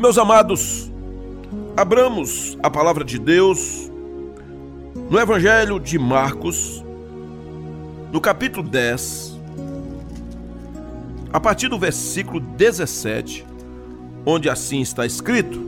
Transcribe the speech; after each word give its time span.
Meus 0.00 0.16
amados, 0.16 0.88
abramos 1.76 2.56
a 2.62 2.70
palavra 2.70 3.04
de 3.04 3.18
Deus 3.18 3.90
no 5.10 5.18
Evangelho 5.18 5.80
de 5.80 5.98
Marcos, 5.98 6.84
no 8.12 8.20
capítulo 8.20 8.68
10, 8.68 9.36
a 11.32 11.40
partir 11.40 11.66
do 11.66 11.76
versículo 11.76 12.38
17, 12.38 13.44
onde 14.24 14.48
assim 14.48 14.80
está 14.82 15.04
escrito: 15.04 15.60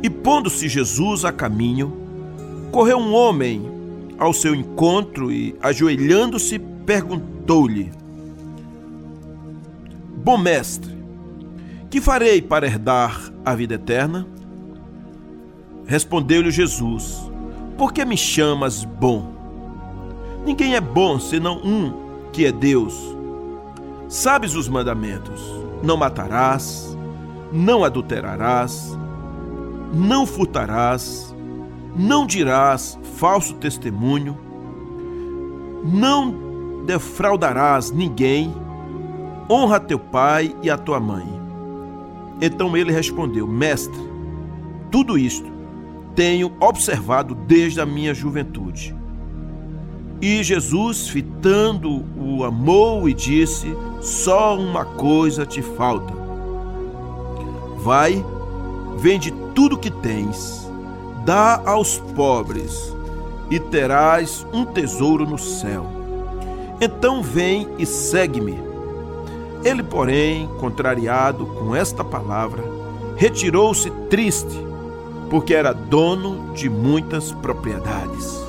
E 0.00 0.08
pondo-se 0.08 0.68
Jesus 0.68 1.24
a 1.24 1.32
caminho, 1.32 1.92
correu 2.70 2.98
um 2.98 3.14
homem 3.14 3.68
ao 4.16 4.32
seu 4.32 4.54
encontro 4.54 5.32
e, 5.32 5.56
ajoelhando-se, 5.60 6.60
perguntou-lhe: 6.86 7.90
Bom 10.22 10.38
mestre, 10.38 10.97
que 11.90 12.00
farei 12.00 12.42
para 12.42 12.66
herdar 12.66 13.32
a 13.44 13.54
vida 13.54 13.74
eterna? 13.74 14.26
Respondeu-lhe 15.86 16.50
Jesus: 16.50 17.30
Por 17.76 17.92
que 17.92 18.04
me 18.04 18.16
chamas 18.16 18.84
bom? 18.84 19.32
Ninguém 20.44 20.74
é 20.74 20.80
bom 20.80 21.18
senão 21.18 21.58
um, 21.58 22.30
que 22.32 22.44
é 22.44 22.52
Deus. 22.52 22.94
Sabes 24.08 24.54
os 24.54 24.68
mandamentos: 24.68 25.40
Não 25.82 25.96
matarás, 25.96 26.96
não 27.52 27.84
adulterarás, 27.84 28.96
não 29.92 30.26
furtarás, 30.26 31.34
não 31.96 32.26
dirás 32.26 32.98
falso 33.16 33.54
testemunho, 33.54 34.36
não 35.84 36.84
defraudarás 36.84 37.90
ninguém, 37.90 38.54
honra 39.50 39.80
teu 39.80 39.98
pai 39.98 40.54
e 40.62 40.70
a 40.70 40.76
tua 40.76 41.00
mãe. 41.00 41.37
Então 42.40 42.76
ele 42.76 42.92
respondeu: 42.92 43.46
Mestre, 43.46 44.00
tudo 44.90 45.18
isto 45.18 45.50
tenho 46.14 46.52
observado 46.60 47.34
desde 47.34 47.80
a 47.80 47.86
minha 47.86 48.14
juventude. 48.14 48.94
E 50.20 50.42
Jesus, 50.42 51.08
fitando, 51.08 52.04
o 52.16 52.42
amou 52.42 53.08
e 53.08 53.14
disse: 53.14 53.72
Só 54.00 54.58
uma 54.58 54.84
coisa 54.84 55.46
te 55.46 55.62
falta. 55.62 56.12
Vai, 57.78 58.24
vende 58.96 59.32
tudo 59.54 59.78
que 59.78 59.90
tens, 59.90 60.68
dá 61.24 61.62
aos 61.64 61.98
pobres, 62.16 62.94
e 63.48 63.60
terás 63.60 64.44
um 64.52 64.64
tesouro 64.64 65.24
no 65.24 65.38
céu. 65.38 65.86
Então 66.80 67.22
vem 67.22 67.68
e 67.78 67.86
segue-me. 67.86 68.67
Ele, 69.64 69.82
porém, 69.82 70.48
contrariado 70.58 71.44
com 71.46 71.74
esta 71.74 72.04
palavra, 72.04 72.62
retirou-se 73.16 73.90
triste, 74.08 74.56
porque 75.28 75.52
era 75.52 75.72
dono 75.72 76.52
de 76.54 76.70
muitas 76.70 77.32
propriedades. 77.32 78.40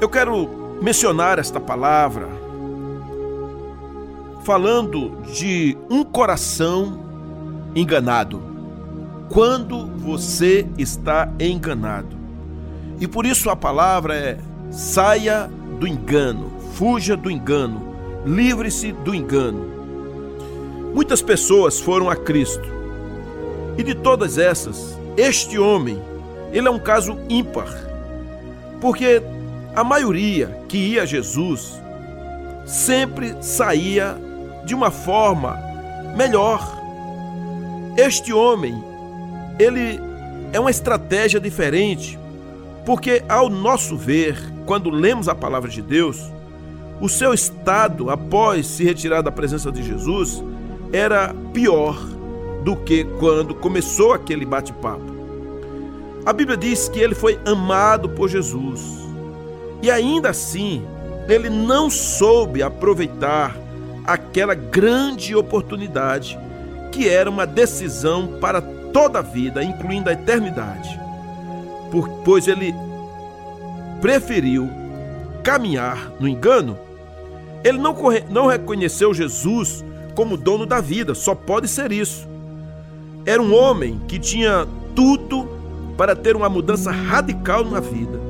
Eu 0.00 0.08
quero 0.08 0.78
mencionar 0.80 1.38
esta 1.38 1.58
palavra 1.58 2.28
falando 4.44 5.16
de 5.32 5.76
um 5.90 6.04
coração 6.04 7.00
enganado. 7.74 8.40
Quando 9.30 9.86
você 9.86 10.66
está 10.78 11.32
enganado. 11.40 12.16
E 13.00 13.08
por 13.08 13.26
isso 13.26 13.50
a 13.50 13.56
palavra 13.56 14.14
é: 14.14 14.38
saia 14.70 15.50
do 15.80 15.88
engano, 15.88 16.52
fuja 16.74 17.16
do 17.16 17.30
engano 17.30 17.93
livre-se 18.24 18.92
do 18.92 19.14
engano. 19.14 19.64
Muitas 20.94 21.20
pessoas 21.20 21.80
foram 21.80 22.08
a 22.08 22.16
Cristo. 22.16 22.68
E 23.76 23.82
de 23.82 23.94
todas 23.94 24.38
essas, 24.38 24.96
este 25.16 25.58
homem, 25.58 26.00
ele 26.52 26.68
é 26.68 26.70
um 26.70 26.78
caso 26.78 27.18
ímpar. 27.28 27.68
Porque 28.80 29.20
a 29.74 29.82
maioria 29.82 30.60
que 30.68 30.78
ia 30.78 31.02
a 31.02 31.06
Jesus 31.06 31.80
sempre 32.64 33.36
saía 33.40 34.16
de 34.64 34.74
uma 34.74 34.90
forma 34.90 35.58
melhor. 36.16 36.80
Este 37.96 38.32
homem, 38.32 38.82
ele 39.58 40.00
é 40.52 40.60
uma 40.60 40.70
estratégia 40.70 41.40
diferente, 41.40 42.18
porque 42.86 43.22
ao 43.28 43.48
nosso 43.48 43.96
ver, 43.96 44.38
quando 44.64 44.90
lemos 44.90 45.28
a 45.28 45.34
palavra 45.34 45.68
de 45.68 45.82
Deus, 45.82 46.32
o 47.00 47.08
seu 47.08 47.34
estado 47.34 48.10
após 48.10 48.66
se 48.66 48.84
retirar 48.84 49.22
da 49.22 49.30
presença 49.30 49.70
de 49.70 49.82
Jesus 49.82 50.42
era 50.92 51.34
pior 51.52 51.96
do 52.62 52.76
que 52.76 53.04
quando 53.18 53.54
começou 53.54 54.12
aquele 54.12 54.46
bate-papo. 54.46 55.14
A 56.24 56.32
Bíblia 56.32 56.56
diz 56.56 56.88
que 56.88 57.00
ele 57.00 57.14
foi 57.14 57.38
amado 57.44 58.08
por 58.08 58.28
Jesus 58.28 58.80
e 59.82 59.90
ainda 59.90 60.30
assim 60.30 60.82
ele 61.28 61.50
não 61.50 61.90
soube 61.90 62.62
aproveitar 62.62 63.56
aquela 64.06 64.54
grande 64.54 65.34
oportunidade 65.34 66.38
que 66.92 67.08
era 67.08 67.28
uma 67.28 67.46
decisão 67.46 68.38
para 68.40 68.60
toda 68.60 69.18
a 69.18 69.22
vida, 69.22 69.62
incluindo 69.62 70.08
a 70.08 70.12
eternidade, 70.12 71.00
pois 72.24 72.46
ele 72.46 72.72
preferiu 74.00 74.70
caminhar 75.42 76.12
no 76.20 76.28
engano, 76.28 76.78
ele 77.64 77.78
não, 77.78 77.96
não 78.30 78.46
reconheceu 78.46 79.14
Jesus 79.14 79.82
como 80.14 80.36
dono 80.36 80.66
da 80.66 80.80
vida, 80.80 81.14
só 81.14 81.34
pode 81.34 81.66
ser 81.66 81.90
isso. 81.90 82.28
Era 83.26 83.42
um 83.42 83.54
homem 83.54 84.00
que 84.06 84.18
tinha 84.18 84.68
tudo 84.94 85.48
para 85.96 86.14
ter 86.14 86.36
uma 86.36 86.48
mudança 86.48 86.90
radical 86.90 87.64
na 87.64 87.80
vida. 87.80 88.20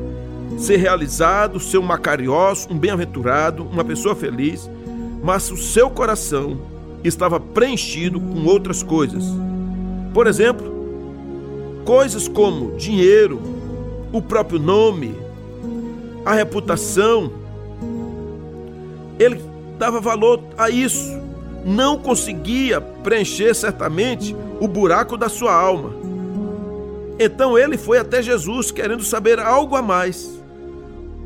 Ser 0.57 0.77
realizado, 0.77 1.59
ser 1.59 1.79
um 1.79 1.83
macariós, 1.83 2.67
um 2.71 2.79
bem-aventurado, 2.79 3.65
uma 3.65 3.85
pessoa 3.85 4.15
feliz, 4.15 4.71
mas 5.23 5.51
o 5.51 5.57
seu 5.57 5.91
coração 5.91 6.59
estava 7.03 7.41
preenchido 7.41 8.21
com 8.21 8.45
outras 8.47 8.83
coisas. 8.83 9.25
Por 10.13 10.29
exemplo, 10.29 10.73
coisas 11.85 12.29
como 12.29 12.77
dinheiro, 12.77 13.43
o 14.13 14.23
próprio 14.23 14.61
nome, 14.61 15.15
a 16.25 16.35
reputação. 16.35 17.44
Ele 19.19 19.41
dava 19.79 20.01
valor 20.01 20.43
a 20.57 20.71
isso. 20.71 21.21
Não 21.65 21.99
conseguia 21.99 22.81
preencher 22.81 23.55
certamente 23.55 24.37
o 24.61 24.69
buraco 24.69 25.17
da 25.17 25.29
sua 25.29 25.55
alma. 25.55 25.95
Então 27.19 27.57
ele 27.57 27.77
foi 27.77 27.99
até 27.99 28.23
Jesus 28.23 28.71
querendo 28.71 29.05
saber 29.05 29.39
algo 29.39 29.77
a 29.77 29.83
mais. 29.83 30.41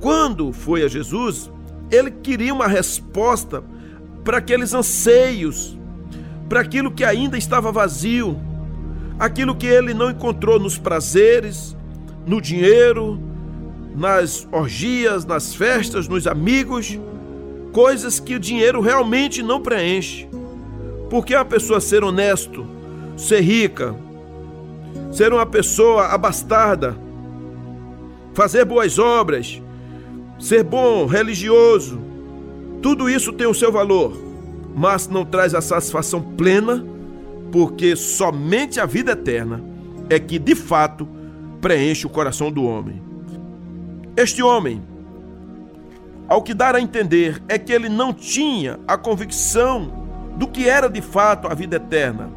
Quando 0.01 0.53
foi 0.53 0.85
a 0.85 0.89
Jesus, 0.89 1.51
ele 1.91 2.11
queria 2.11 2.55
uma 2.55 2.69
resposta 2.69 3.65
para 4.23 4.39
aqueles 4.39 4.75
anseios, 4.75 5.77
para 6.49 6.61
aquilo 6.61 6.91
que 6.91 7.05
ainda 7.05 7.37
estava 7.37 7.73
vazio, 7.73 8.39
aquilo 9.19 9.55
que 9.57 9.67
ele 9.67 9.95
não 9.95 10.11
encontrou 10.11 10.59
nos 10.61 10.79
prazeres, 10.79 11.77
no 12.27 12.41
dinheiro, 12.41 13.19
nas 13.97 14.47
orgias, 14.53 15.25
nas 15.25 15.55
festas, 15.55 16.07
nos 16.07 16.27
amigos, 16.27 16.99
coisas 17.79 18.19
que 18.19 18.35
o 18.35 18.41
dinheiro 18.41 18.81
realmente 18.81 19.41
não 19.41 19.61
preenche. 19.61 20.29
Porque 21.09 21.33
a 21.33 21.45
pessoa 21.45 21.81
ser 21.81 22.03
honesto, 22.03 22.67
ser 23.17 23.41
rica, 23.41 23.95
ser 25.13 25.33
uma 25.33 25.47
pessoa 25.47 26.07
abastada, 26.07 26.99
fazer 28.35 28.65
boas 28.65 28.99
obras, 28.99 29.63
ser 30.41 30.65
bom, 30.65 31.07
religioso, 31.07 32.01
tudo 32.83 33.09
isso 33.09 33.33
tem 33.33 33.47
o 33.47 33.55
seu 33.55 33.71
valor, 33.71 34.13
mas 34.75 35.07
não 35.07 35.25
traz 35.25 35.55
a 35.55 35.61
satisfação 35.61 36.21
plena, 36.21 36.85
porque 37.53 37.95
somente 37.95 38.81
a 38.81 38.87
vida 38.87 39.13
eterna 39.13 39.63
é 40.11 40.19
que 40.19 40.37
de 40.41 40.57
fato 40.57 41.07
preenche 41.61 42.09
o 42.09 42.11
coração 42.11 42.51
do 42.51 42.65
homem. 42.65 43.01
Este 44.17 44.43
homem, 44.43 44.83
ao 46.29 46.43
que 46.43 46.53
dar 46.53 46.77
a 46.77 46.81
entender, 46.81 47.43
é 47.49 47.59
que 47.59 47.73
ele 47.73 47.89
não 47.89 48.13
tinha 48.13 48.79
a 48.87 48.99
convicção 48.99 49.91
do 50.37 50.47
que 50.47 50.69
era 50.69 50.89
de 50.89 51.01
fato 51.01 51.49
a 51.49 51.55
vida 51.55 51.77
eterna. 51.77 52.29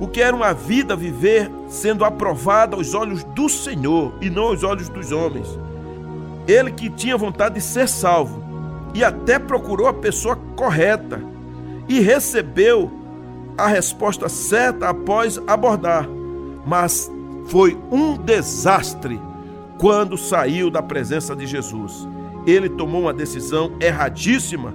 O 0.00 0.06
que 0.06 0.20
era 0.20 0.34
uma 0.34 0.52
vida 0.54 0.94
viver 0.94 1.50
sendo 1.68 2.04
aprovada 2.04 2.76
aos 2.76 2.94
olhos 2.94 3.24
do 3.24 3.48
Senhor 3.48 4.14
e 4.20 4.30
não 4.30 4.44
aos 4.44 4.62
olhos 4.62 4.88
dos 4.88 5.10
homens. 5.10 5.46
Ele 6.46 6.70
que 6.70 6.88
tinha 6.88 7.16
vontade 7.16 7.56
de 7.56 7.60
ser 7.60 7.88
salvo 7.88 8.44
e 8.94 9.02
até 9.02 9.38
procurou 9.38 9.88
a 9.88 9.94
pessoa 9.94 10.36
correta 10.54 11.20
e 11.88 12.00
recebeu 12.00 12.90
a 13.58 13.66
resposta 13.66 14.28
certa 14.28 14.88
após 14.88 15.40
abordar, 15.46 16.08
mas 16.66 17.10
foi 17.46 17.76
um 17.90 18.16
desastre 18.16 19.20
quando 19.78 20.16
saiu 20.16 20.70
da 20.70 20.82
presença 20.82 21.34
de 21.34 21.46
Jesus. 21.46 22.06
Ele 22.46 22.68
tomou 22.68 23.02
uma 23.02 23.12
decisão 23.12 23.72
erradíssima. 23.80 24.74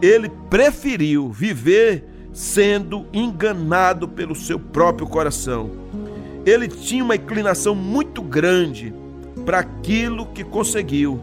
Ele 0.00 0.30
preferiu 0.50 1.30
viver 1.30 2.04
sendo 2.32 3.06
enganado 3.12 4.08
pelo 4.08 4.34
seu 4.34 4.58
próprio 4.58 5.06
coração. 5.06 5.70
Ele 6.46 6.66
tinha 6.66 7.04
uma 7.04 7.16
inclinação 7.16 7.74
muito 7.74 8.22
grande 8.22 8.92
para 9.44 9.58
aquilo 9.58 10.26
que 10.26 10.42
conseguiu. 10.42 11.20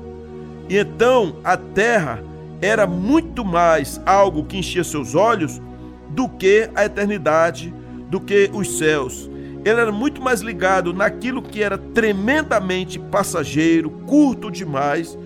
E 0.69 0.77
então 0.77 1.37
a 1.43 1.57
terra 1.57 2.23
era 2.61 2.85
muito 2.85 3.43
mais 3.43 3.99
algo 4.05 4.45
que 4.45 4.57
enchia 4.57 4.83
seus 4.83 5.15
olhos 5.15 5.61
do 6.09 6.27
que 6.29 6.69
a 6.75 6.85
eternidade, 6.85 7.73
do 8.09 8.19
que 8.19 8.49
os 8.53 8.77
céus. 8.77 9.29
Ele 9.65 9.79
era 9.79 9.91
muito 9.91 10.21
mais 10.21 10.41
ligado 10.41 10.93
naquilo 10.93 11.41
que 11.41 11.61
era 11.61 11.77
tremendamente 11.77 12.97
passageiro, 12.97 13.89
curto 14.05 14.49
demais, 14.49 15.17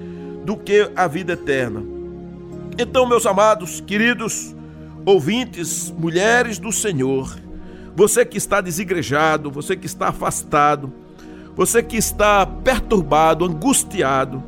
do 0.43 0.57
que 0.57 0.89
a 0.95 1.07
vida 1.07 1.33
eterna. 1.33 1.83
Então, 2.77 3.05
meus 3.05 3.25
amados, 3.25 3.81
queridos 3.81 4.55
ouvintes, 5.05 5.91
mulheres 5.91 6.57
do 6.59 6.71
Senhor, 6.71 7.37
você 7.95 8.25
que 8.25 8.37
está 8.37 8.61
desigrejado, 8.61 9.51
você 9.51 9.75
que 9.75 9.85
está 9.85 10.07
afastado, 10.07 10.91
você 11.55 11.83
que 11.83 11.97
está 11.97 12.45
perturbado, 12.45 13.45
angustiado, 13.45 14.43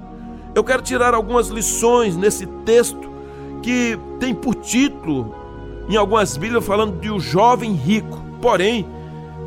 eu 0.55 0.63
quero 0.63 0.81
tirar 0.81 1.13
algumas 1.13 1.49
lições 1.49 2.15
nesse 2.15 2.45
texto 2.65 3.11
que 3.61 3.99
tem 4.19 4.33
por 4.33 4.55
título, 4.55 5.35
em 5.89 5.95
algumas 5.95 6.37
Bíblias, 6.37 6.65
falando 6.65 6.99
de 6.99 7.11
um 7.11 7.19
jovem 7.19 7.73
rico. 7.73 8.23
Porém, 8.41 8.87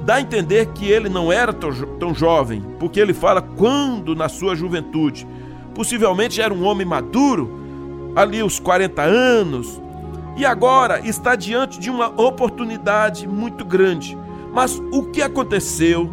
dá 0.05 0.17
a 0.17 0.21
entender 0.21 0.67
que 0.67 0.91
ele 0.91 1.09
não 1.09 1.33
era 1.33 1.53
tão 1.53 2.15
jovem, 2.15 2.62
porque 2.79 3.00
ele 3.00 3.15
fala 3.15 3.43
quando 3.43 4.15
na 4.15 4.29
sua 4.29 4.55
juventude. 4.55 5.27
Possivelmente 5.78 6.42
era 6.42 6.52
um 6.52 6.64
homem 6.64 6.84
maduro, 6.84 8.12
ali 8.16 8.42
os 8.42 8.58
40 8.58 9.00
anos, 9.00 9.80
e 10.36 10.44
agora 10.44 10.98
está 11.06 11.36
diante 11.36 11.78
de 11.78 11.88
uma 11.88 12.08
oportunidade 12.20 13.28
muito 13.28 13.64
grande. 13.64 14.19
Mas 14.52 14.76
o 14.92 15.04
que 15.04 15.22
aconteceu 15.22 16.12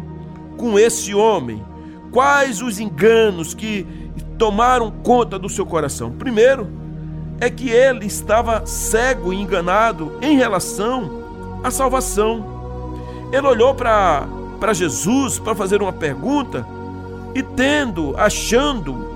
com 0.56 0.78
esse 0.78 1.12
homem? 1.12 1.64
Quais 2.12 2.62
os 2.62 2.78
enganos 2.78 3.54
que 3.54 3.84
tomaram 4.38 4.88
conta 5.02 5.36
do 5.36 5.48
seu 5.48 5.66
coração? 5.66 6.12
Primeiro, 6.12 6.68
é 7.40 7.50
que 7.50 7.68
ele 7.68 8.06
estava 8.06 8.64
cego 8.66 9.32
e 9.32 9.36
enganado 9.36 10.12
em 10.22 10.36
relação 10.36 11.24
à 11.64 11.72
salvação. 11.72 12.46
Ele 13.32 13.48
olhou 13.48 13.74
para 13.74 14.72
Jesus 14.72 15.40
para 15.40 15.56
fazer 15.56 15.82
uma 15.82 15.92
pergunta 15.92 16.64
e, 17.34 17.42
tendo, 17.42 18.14
achando 18.16 19.15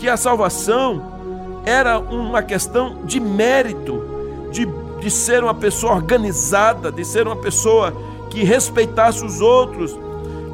que 0.00 0.08
a 0.08 0.16
salvação 0.16 1.60
era 1.66 1.98
uma 1.98 2.42
questão 2.42 3.04
de 3.04 3.20
mérito, 3.20 4.02
de, 4.50 4.66
de 4.98 5.10
ser 5.10 5.44
uma 5.44 5.54
pessoa 5.54 5.92
organizada, 5.92 6.90
de 6.90 7.04
ser 7.04 7.26
uma 7.26 7.36
pessoa 7.36 7.92
que 8.30 8.42
respeitasse 8.42 9.22
os 9.22 9.42
outros, 9.42 9.94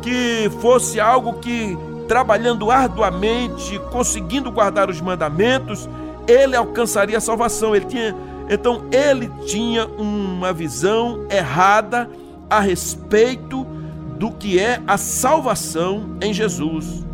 que 0.03 0.51
fosse 0.61 0.99
algo 0.99 1.35
que, 1.35 1.79
trabalhando 2.09 2.73
arduamente, 2.73 3.81
conseguindo 3.93 4.51
guardar 4.51 4.91
os 4.91 5.01
mandamentos, 5.01 5.89
ele 6.27 6.57
alcançaria 6.57 7.17
a 7.17 7.21
salvação. 7.21 7.75
Ele 7.75 7.85
tinha, 7.85 8.17
então 8.51 8.83
ele 8.91 9.31
tinha 9.47 9.87
uma 9.87 10.53
visão 10.53 11.25
errada 11.31 12.11
a 12.51 12.59
respeito 12.59 13.65
do 14.19 14.33
que 14.33 14.59
é 14.59 14.83
a 14.89 14.97
salvação 14.97 16.17
em 16.21 16.35
Jesus. 16.35 17.05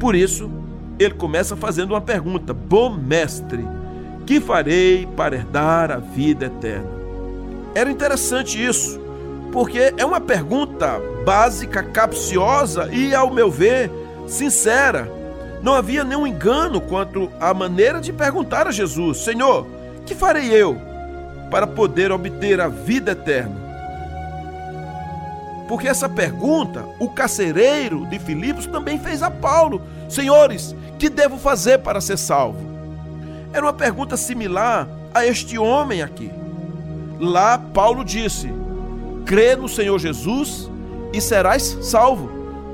Por 0.00 0.16
isso, 0.16 0.50
ele 0.98 1.14
começa 1.14 1.56
fazendo 1.56 1.92
uma 1.92 2.00
pergunta: 2.00 2.52
Bom 2.52 2.90
mestre, 2.90 3.66
que 4.24 4.40
farei 4.40 5.06
para 5.16 5.36
herdar 5.36 5.90
a 5.90 5.98
vida 5.98 6.46
eterna? 6.46 6.90
Era 7.74 7.90
interessante 7.90 8.62
isso, 8.64 9.00
porque 9.52 9.92
é 9.96 10.04
uma 10.04 10.20
pergunta 10.20 11.00
básica, 11.24 11.82
capciosa 11.82 12.88
e, 12.92 13.14
ao 13.14 13.30
meu 13.30 13.50
ver, 13.50 13.90
sincera. 14.26 15.10
Não 15.62 15.74
havia 15.74 16.04
nenhum 16.04 16.26
engano 16.26 16.80
quanto 16.80 17.30
à 17.40 17.52
maneira 17.52 18.00
de 18.00 18.12
perguntar 18.12 18.66
a 18.66 18.70
Jesus: 18.70 19.18
Senhor, 19.18 19.66
que 20.04 20.14
farei 20.14 20.50
eu 20.50 20.80
para 21.50 21.66
poder 21.66 22.12
obter 22.12 22.60
a 22.60 22.68
vida 22.68 23.12
eterna? 23.12 23.66
Porque 25.68 25.88
essa 25.88 26.08
pergunta, 26.08 26.84
o 27.00 27.08
carcereiro 27.08 28.06
de 28.06 28.18
Filipos 28.18 28.66
também 28.66 28.98
fez 28.98 29.22
a 29.22 29.30
Paulo: 29.30 29.82
Senhores, 30.08 30.74
que 30.98 31.08
devo 31.08 31.36
fazer 31.36 31.78
para 31.78 32.00
ser 32.00 32.16
salvo? 32.16 32.58
Era 33.52 33.64
uma 33.64 33.72
pergunta 33.72 34.16
similar 34.16 34.88
a 35.14 35.26
este 35.26 35.58
homem 35.58 36.02
aqui. 36.02 36.30
Lá, 37.18 37.58
Paulo 37.58 38.04
disse: 38.04 38.52
Crê 39.24 39.56
no 39.56 39.68
Senhor 39.68 39.98
Jesus 39.98 40.70
e 41.12 41.20
serás 41.20 41.78
salvo, 41.82 42.30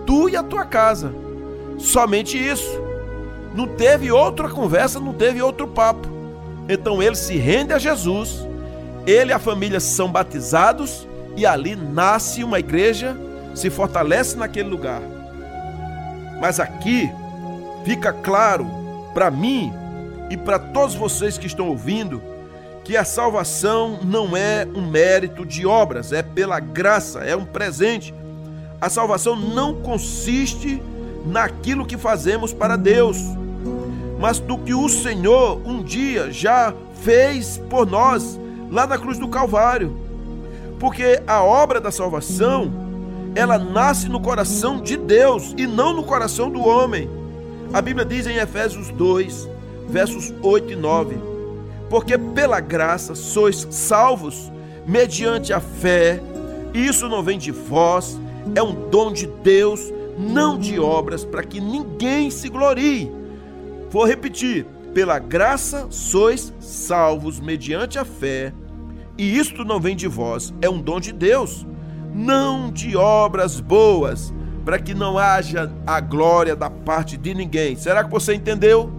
tu 0.07 0.29
e 0.29 0.37
a 0.37 0.43
tua 0.43 0.65
casa. 0.65 1.13
Somente 1.79 2.37
isso. 2.37 2.81
Não 3.55 3.67
teve 3.67 4.11
outra 4.11 4.49
conversa, 4.49 4.99
não 4.99 5.13
teve 5.13 5.43
outro 5.43 5.69
papo. 5.69 6.09
Então 6.69 7.03
ele 7.03 7.17
se 7.17 7.37
rende 7.37 7.73
a 7.73 7.79
Jesus, 7.79 8.47
ele 9.07 9.31
e 9.31 9.35
a 9.35 9.39
família 9.39 9.81
são 9.81 10.11
batizados 10.11 11.07
e 11.37 11.45
ali 11.45 11.77
nasce 11.77 12.43
uma 12.43 12.59
igreja, 12.59 13.17
se 13.55 13.69
fortalece 13.69 14.37
naquele 14.37 14.69
lugar. 14.69 15.03
Mas 16.41 16.59
aqui 16.59 17.11
fica 17.85 18.13
claro 18.13 18.67
para 19.15 19.31
mim 19.31 19.73
e 20.31 20.37
para 20.37 20.59
todos 20.59 20.95
vocês 20.95 21.37
que 21.37 21.47
estão 21.47 21.69
ouvindo 21.69 22.23
que 22.85 22.97
a 22.97 23.05
salvação 23.05 24.01
não 24.03 24.37
é 24.37 24.67
um 24.75 24.85
mérito 24.91 25.47
de 25.47 25.65
obras, 25.65 26.13
é 26.13 26.23
pela 26.23 26.59
graça, 26.59 27.21
é 27.21 27.37
um 27.37 27.45
presente. 27.45 28.13
A 28.81 28.89
salvação 28.89 29.37
não 29.37 29.75
consiste 29.75 30.83
naquilo 31.25 31.87
que 31.87 31.97
fazemos 31.97 32.53
para 32.53 32.77
Deus, 32.77 33.19
mas 34.19 34.41
do 34.41 34.59
que 34.59 34.75
o 34.75 34.89
Senhor 34.89 35.61
um 35.65 35.83
dia 35.83 36.33
já 36.33 36.75
fez 37.03 37.59
por 37.71 37.87
nós 37.87 38.39
lá 38.71 38.87
na 38.87 38.99
cruz 38.99 39.19
do 39.19 39.29
Calvário. 39.29 39.97
Porque 40.81 41.23
a 41.27 41.45
obra 41.45 41.81
da 41.81 41.93
salvação, 41.93 42.73
ela 43.37 43.59
nasce 43.59 44.09
no 44.09 44.21
coração 44.21 44.81
de 44.81 44.97
Deus 44.97 45.55
e 45.57 45.67
não 45.67 45.93
no 45.93 46.03
coração 46.03 46.51
do 46.51 46.61
homem. 46.61 47.09
A 47.73 47.81
Bíblia 47.81 48.05
diz 48.05 48.27
em 48.27 48.37
Efésios 48.37 48.89
2, 48.91 49.49
versos 49.89 50.33
8 50.43 50.73
e 50.73 50.77
9: 50.77 51.17
Porque 51.91 52.17
pela 52.17 52.61
graça 52.61 53.15
sois 53.15 53.67
salvos 53.71 54.51
mediante 54.87 55.53
a 55.53 55.61
fé, 55.61 56.21
isso 56.75 57.09
não 57.09 57.23
vem 57.23 57.39
de 57.39 57.51
vós, 57.51 58.19
é 58.55 58.63
um 58.63 58.89
dom 58.89 59.13
de 59.13 59.27
Deus, 59.27 59.93
não 60.19 60.59
de 60.59 60.81
obras, 60.81 61.25
para 61.25 61.43
que 61.43 61.61
ninguém 61.61 62.31
se 62.31 62.49
glorie. 62.49 63.11
Vou 63.91 64.07
repetir: 64.07 64.67
pela 64.95 65.19
graça 65.19 65.87
sois 65.91 66.53
salvos 66.61 67.41
mediante 67.41 67.99
a 67.99 68.05
fé, 68.05 68.53
e 69.17 69.39
isto 69.39 69.65
não 69.65 69.81
vem 69.81 69.97
de 69.97 70.09
vós, 70.09 70.53
é 70.61 70.69
um 70.69 70.81
dom 70.81 71.01
de 71.01 71.13
Deus, 71.13 71.67
não 72.15 72.71
de 72.71 72.97
obras 72.97 73.61
boas, 73.61 74.33
para 74.65 74.79
que 74.79 74.95
não 74.95 75.19
haja 75.19 75.71
a 75.87 76.01
glória 76.01 76.55
da 76.55 76.71
parte 76.71 77.17
de 77.17 77.35
ninguém. 77.35 77.77
Será 77.77 78.05
que 78.05 78.11
você 78.11 78.35
entendeu? 78.35 78.91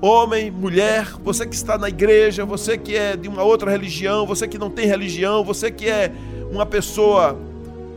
Homem, 0.00 0.50
mulher, 0.50 1.12
você 1.22 1.46
que 1.46 1.54
está 1.54 1.78
na 1.78 1.88
igreja, 1.88 2.44
você 2.44 2.76
que 2.76 2.96
é 2.96 3.16
de 3.16 3.28
uma 3.28 3.42
outra 3.42 3.70
religião, 3.70 4.26
você 4.26 4.46
que 4.46 4.58
não 4.58 4.70
tem 4.70 4.86
religião, 4.86 5.44
você 5.44 5.70
que 5.70 5.88
é 5.88 6.12
uma 6.50 6.66
pessoa 6.66 7.38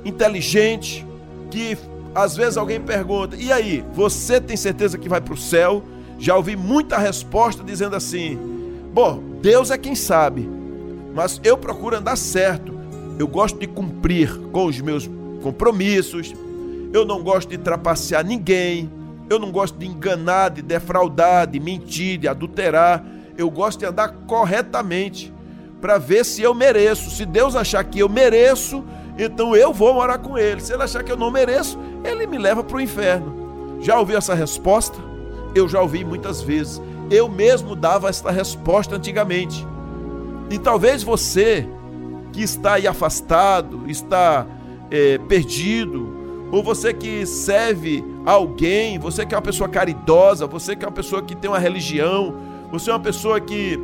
inteligente, 0.06 1.06
que 1.52 1.78
às 2.16 2.36
vezes 2.36 2.58
alguém 2.58 2.80
pergunta: 2.80 3.36
e 3.36 3.52
aí, 3.52 3.84
você 3.94 4.40
tem 4.40 4.56
certeza 4.56 4.98
que 4.98 5.10
vai 5.10 5.20
para 5.20 5.34
o 5.34 5.38
céu? 5.38 5.84
Já 6.20 6.36
ouvi 6.36 6.56
muita 6.56 6.98
resposta 6.98 7.64
dizendo 7.64 7.96
assim: 7.96 8.38
bom, 8.94 9.22
Deus 9.42 9.70
é 9.70 9.78
quem 9.78 9.96
sabe 9.96 10.58
mas 11.18 11.42
eu 11.44 11.58
procuro 11.58 11.98
andar 11.98 12.16
certo. 12.16 12.78
Eu 13.18 13.28
gosto 13.28 13.58
de 13.58 13.66
cumprir 13.66 14.38
com 14.52 14.68
os 14.68 14.80
meus 14.80 15.10
compromissos. 15.42 16.32
Eu 16.94 17.06
não 17.06 17.24
gosto 17.24 17.50
de 17.50 17.58
trapacear 17.58 18.26
ninguém. 18.26 18.92
Eu 19.30 19.40
não 19.40 19.52
gosto 19.52 19.78
de 19.78 19.86
enganar, 19.86 20.50
de 20.50 20.62
defraudar, 20.62 21.48
de 21.48 21.60
mentir, 21.60 22.18
de 22.18 22.28
adulterar. 22.28 23.04
Eu 23.38 23.50
gosto 23.50 23.80
de 23.80 23.86
andar 23.86 24.10
corretamente 24.26 25.34
para 25.82 25.98
ver 25.98 26.26
se 26.26 26.42
eu 26.42 26.54
mereço. 26.54 27.10
Se 27.10 27.26
Deus 27.26 27.56
achar 27.56 27.84
que 27.84 28.00
eu 28.00 28.10
mereço, 28.10 28.84
então 29.18 29.56
eu 29.56 29.74
vou 29.74 29.94
morar 29.94 30.18
com 30.20 30.38
Ele. 30.38 30.62
Se 30.62 30.74
Ele 30.74 30.84
achar 30.84 31.04
que 31.04 31.12
eu 31.12 31.18
não 31.18 31.30
mereço, 31.30 31.78
Ele 32.04 32.26
me 32.26 32.38
leva 32.38 32.64
para 32.64 32.78
o 32.78 32.82
inferno. 32.82 33.78
Já 33.82 34.00
ouviu 34.00 34.18
essa 34.18 34.34
resposta? 34.34 34.98
Eu 35.54 35.68
já 35.68 35.82
ouvi 35.82 36.04
muitas 36.04 36.42
vezes. 36.42 36.82
Eu 37.12 37.30
mesmo 37.30 37.76
dava 37.76 38.10
esta 38.10 38.32
resposta 38.32 38.96
antigamente. 38.96 39.66
E 40.50 40.58
talvez 40.58 41.04
você 41.04 41.68
que 42.32 42.42
está 42.42 42.74
aí 42.74 42.88
afastado, 42.88 43.84
está 43.88 44.46
é, 44.92 45.18
perdido, 45.18 46.17
ou 46.52 46.64
você 46.64 46.94
que 46.94 47.26
serve 47.26 48.04
alguém, 48.26 48.98
você 48.98 49.26
que 49.26 49.34
é 49.34 49.38
uma 49.38 49.44
pessoa 49.44 49.68
caridosa, 49.68 50.48
você 50.48 50.76
que 50.76 50.86
é 50.86 50.88
uma 50.88 50.94
pessoa 50.94 51.22
que 51.22 51.36
tem 51.36 51.50
uma 51.50 51.60
religião, 51.60 52.36
você 52.72 52.90
é 52.90 52.94
uma 52.94 53.00
pessoa 53.00 53.40
que 53.40 53.78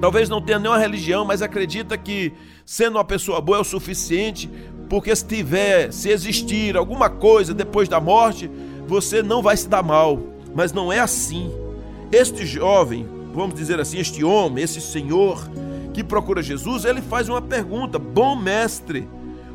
talvez 0.00 0.28
não 0.28 0.40
tenha 0.40 0.58
nenhuma 0.58 0.78
religião, 0.78 1.24
mas 1.24 1.42
acredita 1.42 1.96
que 1.96 2.32
sendo 2.64 2.96
uma 2.96 3.04
pessoa 3.04 3.40
boa 3.40 3.58
é 3.58 3.60
o 3.60 3.64
suficiente, 3.64 4.48
porque 4.88 5.14
se 5.14 5.24
tiver, 5.24 5.92
se 5.92 6.10
existir 6.10 6.76
alguma 6.76 7.10
coisa 7.10 7.52
depois 7.52 7.88
da 7.88 8.00
morte, 8.00 8.50
você 8.86 9.22
não 9.22 9.42
vai 9.42 9.56
se 9.56 9.68
dar 9.68 9.82
mal. 9.82 10.18
Mas 10.54 10.72
não 10.72 10.92
é 10.92 11.00
assim. 11.00 11.50
Este 12.12 12.46
jovem, 12.46 13.08
vamos 13.32 13.54
dizer 13.56 13.80
assim, 13.80 13.98
este 13.98 14.22
homem, 14.22 14.62
esse 14.62 14.80
senhor 14.80 15.48
que 15.92 16.04
procura 16.04 16.42
Jesus, 16.42 16.84
ele 16.84 17.00
faz 17.00 17.28
uma 17.28 17.42
pergunta: 17.42 17.98
Bom 17.98 18.36
mestre, 18.36 19.08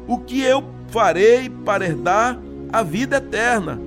o 0.07 0.17
que 0.17 0.41
eu 0.41 0.63
farei 0.91 1.49
para 1.49 1.85
herdar 1.85 2.39
a 2.71 2.83
vida 2.83 3.17
eterna? 3.17 3.79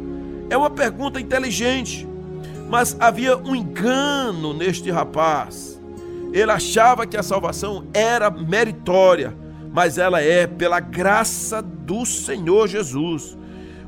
É 0.49 0.57
uma 0.57 0.71
pergunta 0.71 1.21
inteligente, 1.21 2.07
mas 2.69 2.97
havia 3.01 3.37
um 3.37 3.55
engano 3.55 4.53
neste 4.53 4.91
rapaz. 4.91 5.81
Ele 6.33 6.51
achava 6.51 7.07
que 7.07 7.17
a 7.17 7.23
salvação 7.23 7.85
era 7.93 8.31
meritória, 8.31 9.37
mas 9.73 9.99
ela 9.99 10.21
é 10.21 10.47
pela 10.47 10.81
graça 10.81 11.63
do 11.63 12.05
Senhor 12.07 12.69
Jesus. 12.69 13.37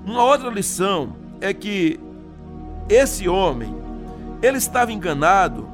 Uma 0.05 0.25
outra 0.25 0.51
lição 0.51 1.17
é 1.41 1.55
que 1.55 1.99
esse 2.89 3.29
homem, 3.29 3.75
ele 4.43 4.59
estava 4.59 4.93
enganado 4.93 5.67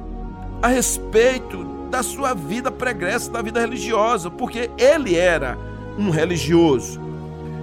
a 0.61 0.67
respeito 0.67 1.63
da 1.89 2.01
sua 2.01 2.33
vida 2.33 2.71
pregressa, 2.71 3.29
da 3.29 3.41
vida 3.41 3.59
religiosa, 3.59 4.31
porque 4.31 4.69
ele 4.77 5.15
era 5.15 5.57
um 5.97 6.09
religioso. 6.09 7.10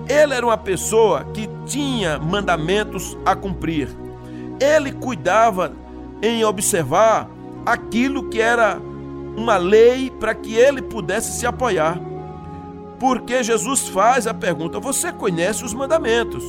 Ele 0.08 0.34
era 0.34 0.46
uma 0.46 0.56
pessoa 0.56 1.24
que 1.34 1.48
tinha 1.66 2.18
mandamentos 2.18 3.16
a 3.24 3.36
cumprir. 3.36 3.88
Ele 4.60 4.92
cuidava 4.92 5.72
em 6.22 6.44
observar 6.44 7.28
aquilo 7.64 8.28
que 8.28 8.40
era 8.40 8.80
uma 9.36 9.56
lei 9.56 10.10
para 10.10 10.34
que 10.34 10.54
ele 10.54 10.82
pudesse 10.82 11.38
se 11.38 11.46
apoiar. 11.46 12.00
Porque 12.98 13.42
Jesus 13.42 13.88
faz 13.88 14.26
a 14.26 14.34
pergunta: 14.34 14.80
Você 14.80 15.12
conhece 15.12 15.64
os 15.64 15.74
mandamentos? 15.74 16.44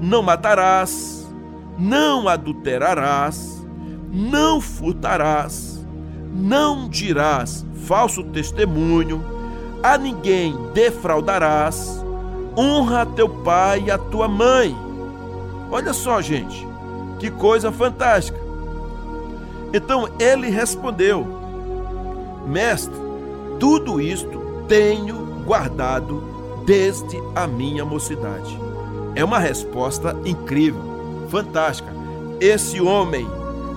Não 0.00 0.22
matarás, 0.22 1.32
não 1.78 2.28
adulterarás, 2.28 3.64
não 4.12 4.60
furtarás, 4.60 5.86
não 6.34 6.88
dirás 6.88 7.64
falso 7.84 8.24
testemunho, 8.24 9.24
a 9.82 9.98
ninguém 9.98 10.56
defraudarás, 10.72 12.03
honra 12.56 13.06
teu 13.06 13.28
pai 13.28 13.84
e 13.86 13.90
a 13.90 13.98
tua 13.98 14.28
mãe. 14.28 14.76
Olha 15.70 15.92
só, 15.92 16.20
gente, 16.20 16.66
que 17.18 17.30
coisa 17.30 17.72
fantástica. 17.72 18.38
Então 19.72 20.08
ele 20.18 20.48
respondeu: 20.48 21.26
Mestre, 22.46 22.94
tudo 23.58 24.00
isto 24.00 24.42
tenho 24.68 25.16
guardado 25.44 26.22
desde 26.64 27.20
a 27.34 27.46
minha 27.46 27.84
mocidade. 27.84 28.58
É 29.14 29.24
uma 29.24 29.38
resposta 29.38 30.16
incrível, 30.24 30.80
fantástica. 31.28 31.92
Esse 32.40 32.80
homem, 32.80 33.28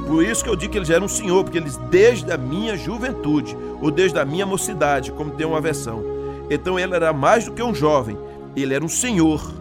por 0.08 0.24
isso 0.24 0.44
que 0.44 0.50
eu 0.50 0.56
digo 0.56 0.72
que 0.72 0.78
ele 0.78 0.86
já 0.86 0.96
era 0.96 1.04
um 1.04 1.08
senhor, 1.08 1.44
porque 1.44 1.58
ele 1.58 1.70
desde 1.90 2.32
a 2.32 2.38
minha 2.38 2.78
juventude, 2.78 3.58
ou 3.82 3.92
desde 3.92 4.18
a 4.20 4.26
minha 4.26 4.46
mocidade, 4.46 5.12
como 5.12 5.32
tem 5.32 5.46
uma 5.46 5.62
versão. 5.62 6.04
Então 6.50 6.80
ele 6.80 6.96
era 6.96 7.12
mais 7.12 7.46
do 7.46 7.52
que 7.52 7.62
um 7.62 7.76
jovem, 7.76 8.18
ele 8.64 8.74
era 8.74 8.84
um 8.84 8.90
senhor. 8.90 9.54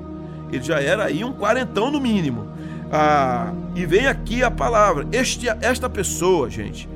Ele 0.50 0.62
já 0.62 0.80
era 0.80 1.04
aí 1.04 1.24
um 1.24 1.32
quarentão 1.32 1.90
no 1.90 2.00
mínimo. 2.00 2.46
Ah, 2.90 3.52
e 3.74 3.84
vem 3.84 4.06
aqui 4.06 4.42
a 4.42 4.50
palavra. 4.50 5.06
Este, 5.12 5.48
esta 5.60 5.88
pessoa, 5.88 6.48
gente, 6.48 6.88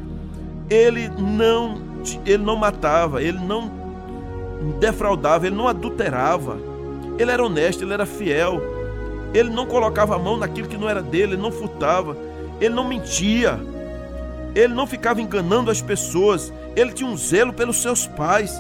ele 0.69 1.09
não, 1.09 1.83
ele 2.25 2.43
não 2.43 2.57
matava, 2.57 3.23
ele 3.23 3.39
não 3.39 3.71
defraudava, 4.79 5.47
ele 5.47 5.57
não 5.57 5.69
adulterava. 5.69 6.59
Ele 7.19 7.31
era 7.31 7.45
honesto, 7.45 7.83
ele 7.83 7.93
era 7.93 8.07
fiel. 8.07 8.61
Ele 9.35 9.51
não 9.51 9.67
colocava 9.67 10.17
a 10.17 10.19
mão 10.19 10.37
naquilo 10.37 10.69
que 10.69 10.77
não 10.77 10.89
era 10.89 11.03
dele, 11.03 11.35
ele 11.35 11.43
não 11.43 11.53
furtava, 11.53 12.17
ele 12.61 12.75
não 12.75 12.87
mentia. 12.87 13.61
Ele 14.55 14.75
não 14.75 14.87
ficava 14.87 15.21
enganando 15.21 15.71
as 15.71 15.81
pessoas, 15.81 16.53
ele 16.75 16.93
tinha 16.93 17.09
um 17.09 17.17
zelo 17.17 17.53
pelos 17.53 17.81
seus 17.81 18.07
pais. 18.07 18.53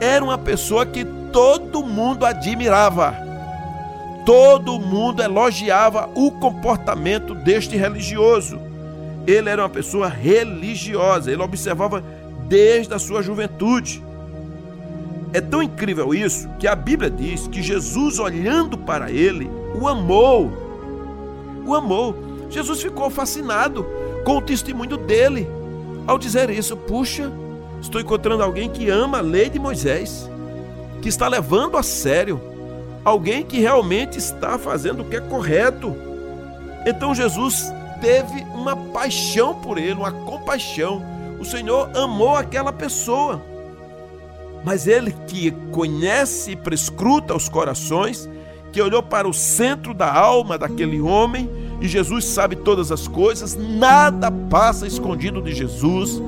Era 0.00 0.24
uma 0.24 0.38
pessoa 0.38 0.86
que 0.86 1.06
todo 1.34 1.82
mundo 1.82 2.24
admirava. 2.24 3.12
Todo 4.24 4.78
mundo 4.78 5.20
elogiava 5.20 6.08
o 6.14 6.30
comportamento 6.30 7.34
deste 7.34 7.76
religioso. 7.76 8.56
Ele 9.26 9.50
era 9.50 9.62
uma 9.62 9.68
pessoa 9.68 10.06
religiosa, 10.06 11.32
ele 11.32 11.42
observava 11.42 12.04
desde 12.46 12.94
a 12.94 13.00
sua 13.00 13.20
juventude. 13.20 14.00
É 15.32 15.40
tão 15.40 15.60
incrível 15.60 16.14
isso 16.14 16.48
que 16.60 16.68
a 16.68 16.76
Bíblia 16.76 17.10
diz 17.10 17.48
que 17.48 17.60
Jesus, 17.60 18.20
olhando 18.20 18.78
para 18.78 19.10
ele, 19.10 19.50
o 19.74 19.88
amou. 19.88 20.52
O 21.66 21.74
amou. 21.74 22.14
Jesus 22.48 22.80
ficou 22.80 23.10
fascinado 23.10 23.84
com 24.24 24.36
o 24.36 24.42
testemunho 24.42 24.96
dele 24.96 25.48
ao 26.06 26.16
dizer 26.16 26.48
isso. 26.48 26.76
Puxa, 26.76 27.32
estou 27.80 28.00
encontrando 28.00 28.44
alguém 28.44 28.70
que 28.70 28.88
ama 28.88 29.18
a 29.18 29.22
lei 29.22 29.50
de 29.50 29.58
Moisés, 29.58 30.30
que 31.04 31.08
está 31.10 31.28
levando 31.28 31.76
a 31.76 31.82
sério 31.82 32.40
alguém 33.04 33.44
que 33.44 33.60
realmente 33.60 34.16
está 34.16 34.58
fazendo 34.58 35.02
o 35.02 35.04
que 35.04 35.16
é 35.16 35.20
correto. 35.20 35.94
Então 36.86 37.14
Jesus 37.14 37.70
teve 38.00 38.40
uma 38.54 38.74
paixão 38.74 39.54
por 39.54 39.76
ele, 39.76 39.92
uma 39.92 40.12
compaixão. 40.12 41.04
O 41.38 41.44
Senhor 41.44 41.94
amou 41.94 42.34
aquela 42.34 42.72
pessoa. 42.72 43.42
Mas 44.64 44.86
ele 44.86 45.14
que 45.28 45.50
conhece 45.70 46.52
e 46.52 46.56
prescruta 46.56 47.36
os 47.36 47.50
corações, 47.50 48.26
que 48.72 48.80
olhou 48.80 49.02
para 49.02 49.28
o 49.28 49.34
centro 49.34 49.92
da 49.92 50.10
alma 50.10 50.56
daquele 50.56 51.02
homem, 51.02 51.50
e 51.82 51.86
Jesus 51.86 52.24
sabe 52.24 52.56
todas 52.56 52.90
as 52.90 53.06
coisas, 53.06 53.54
nada 53.54 54.30
passa 54.30 54.86
escondido 54.86 55.42
de 55.42 55.52
Jesus. 55.52 56.22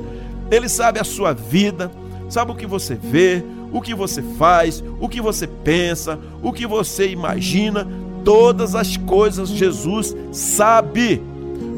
Ele 0.50 0.68
sabe 0.68 1.00
a 1.00 1.04
sua 1.04 1.33
vida, 1.33 1.90
sabe 2.28 2.52
o 2.52 2.54
que 2.54 2.66
você 2.66 2.95
vê, 2.95 3.42
o 3.73 3.80
que 3.80 3.94
você 3.94 4.23
faz, 4.23 4.82
o 5.00 5.08
que 5.08 5.20
você 5.20 5.46
pensa, 5.46 6.18
o 6.42 6.52
que 6.52 6.66
você 6.66 7.08
imagina, 7.08 7.87
todas 8.25 8.75
as 8.75 8.96
coisas 8.96 9.50
Jesus 9.50 10.16
sabe, 10.32 11.23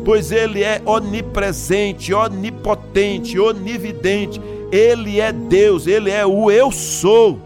pois 0.04 0.30
Ele 0.30 0.62
é 0.62 0.80
onipresente, 0.84 2.12
onipotente, 2.14 3.38
onividente, 3.38 4.40
Ele 4.70 5.20
é 5.20 5.32
Deus, 5.32 5.86
Ele 5.86 6.10
é 6.10 6.24
o 6.24 6.50
Eu 6.50 6.70
sou. 6.70 7.38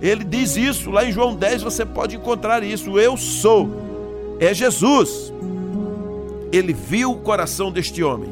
Ele 0.00 0.24
diz 0.24 0.56
isso, 0.56 0.90
lá 0.90 1.04
em 1.04 1.12
João 1.12 1.34
10 1.34 1.62
você 1.62 1.84
pode 1.84 2.16
encontrar 2.16 2.62
isso, 2.62 2.98
Eu 2.98 3.16
sou, 3.16 3.68
é 4.38 4.54
Jesus. 4.54 5.32
Ele 6.52 6.72
viu 6.72 7.12
o 7.12 7.18
coração 7.18 7.70
deste 7.70 8.02
homem, 8.02 8.30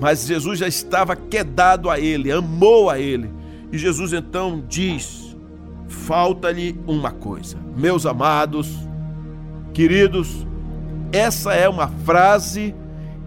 mas 0.00 0.26
Jesus 0.26 0.58
já 0.58 0.68
estava 0.68 1.14
quedado 1.16 1.90
a 1.90 1.98
ele, 1.98 2.30
amou 2.30 2.88
a 2.88 2.98
ele 2.98 3.35
e 3.76 3.78
Jesus 3.78 4.14
então 4.14 4.64
diz: 4.66 5.36
falta-lhe 5.86 6.80
uma 6.86 7.10
coisa. 7.10 7.58
Meus 7.76 8.06
amados, 8.06 8.74
queridos, 9.74 10.46
essa 11.12 11.52
é 11.52 11.68
uma 11.68 11.86
frase 11.88 12.74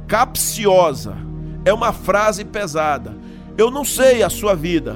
capciosa, 0.08 1.16
é 1.64 1.72
uma 1.72 1.94
frase 1.94 2.44
pesada. 2.44 3.16
Eu 3.58 3.70
não 3.70 3.86
sei 3.86 4.24
a 4.24 4.30
sua 4.30 4.56
vida. 4.56 4.96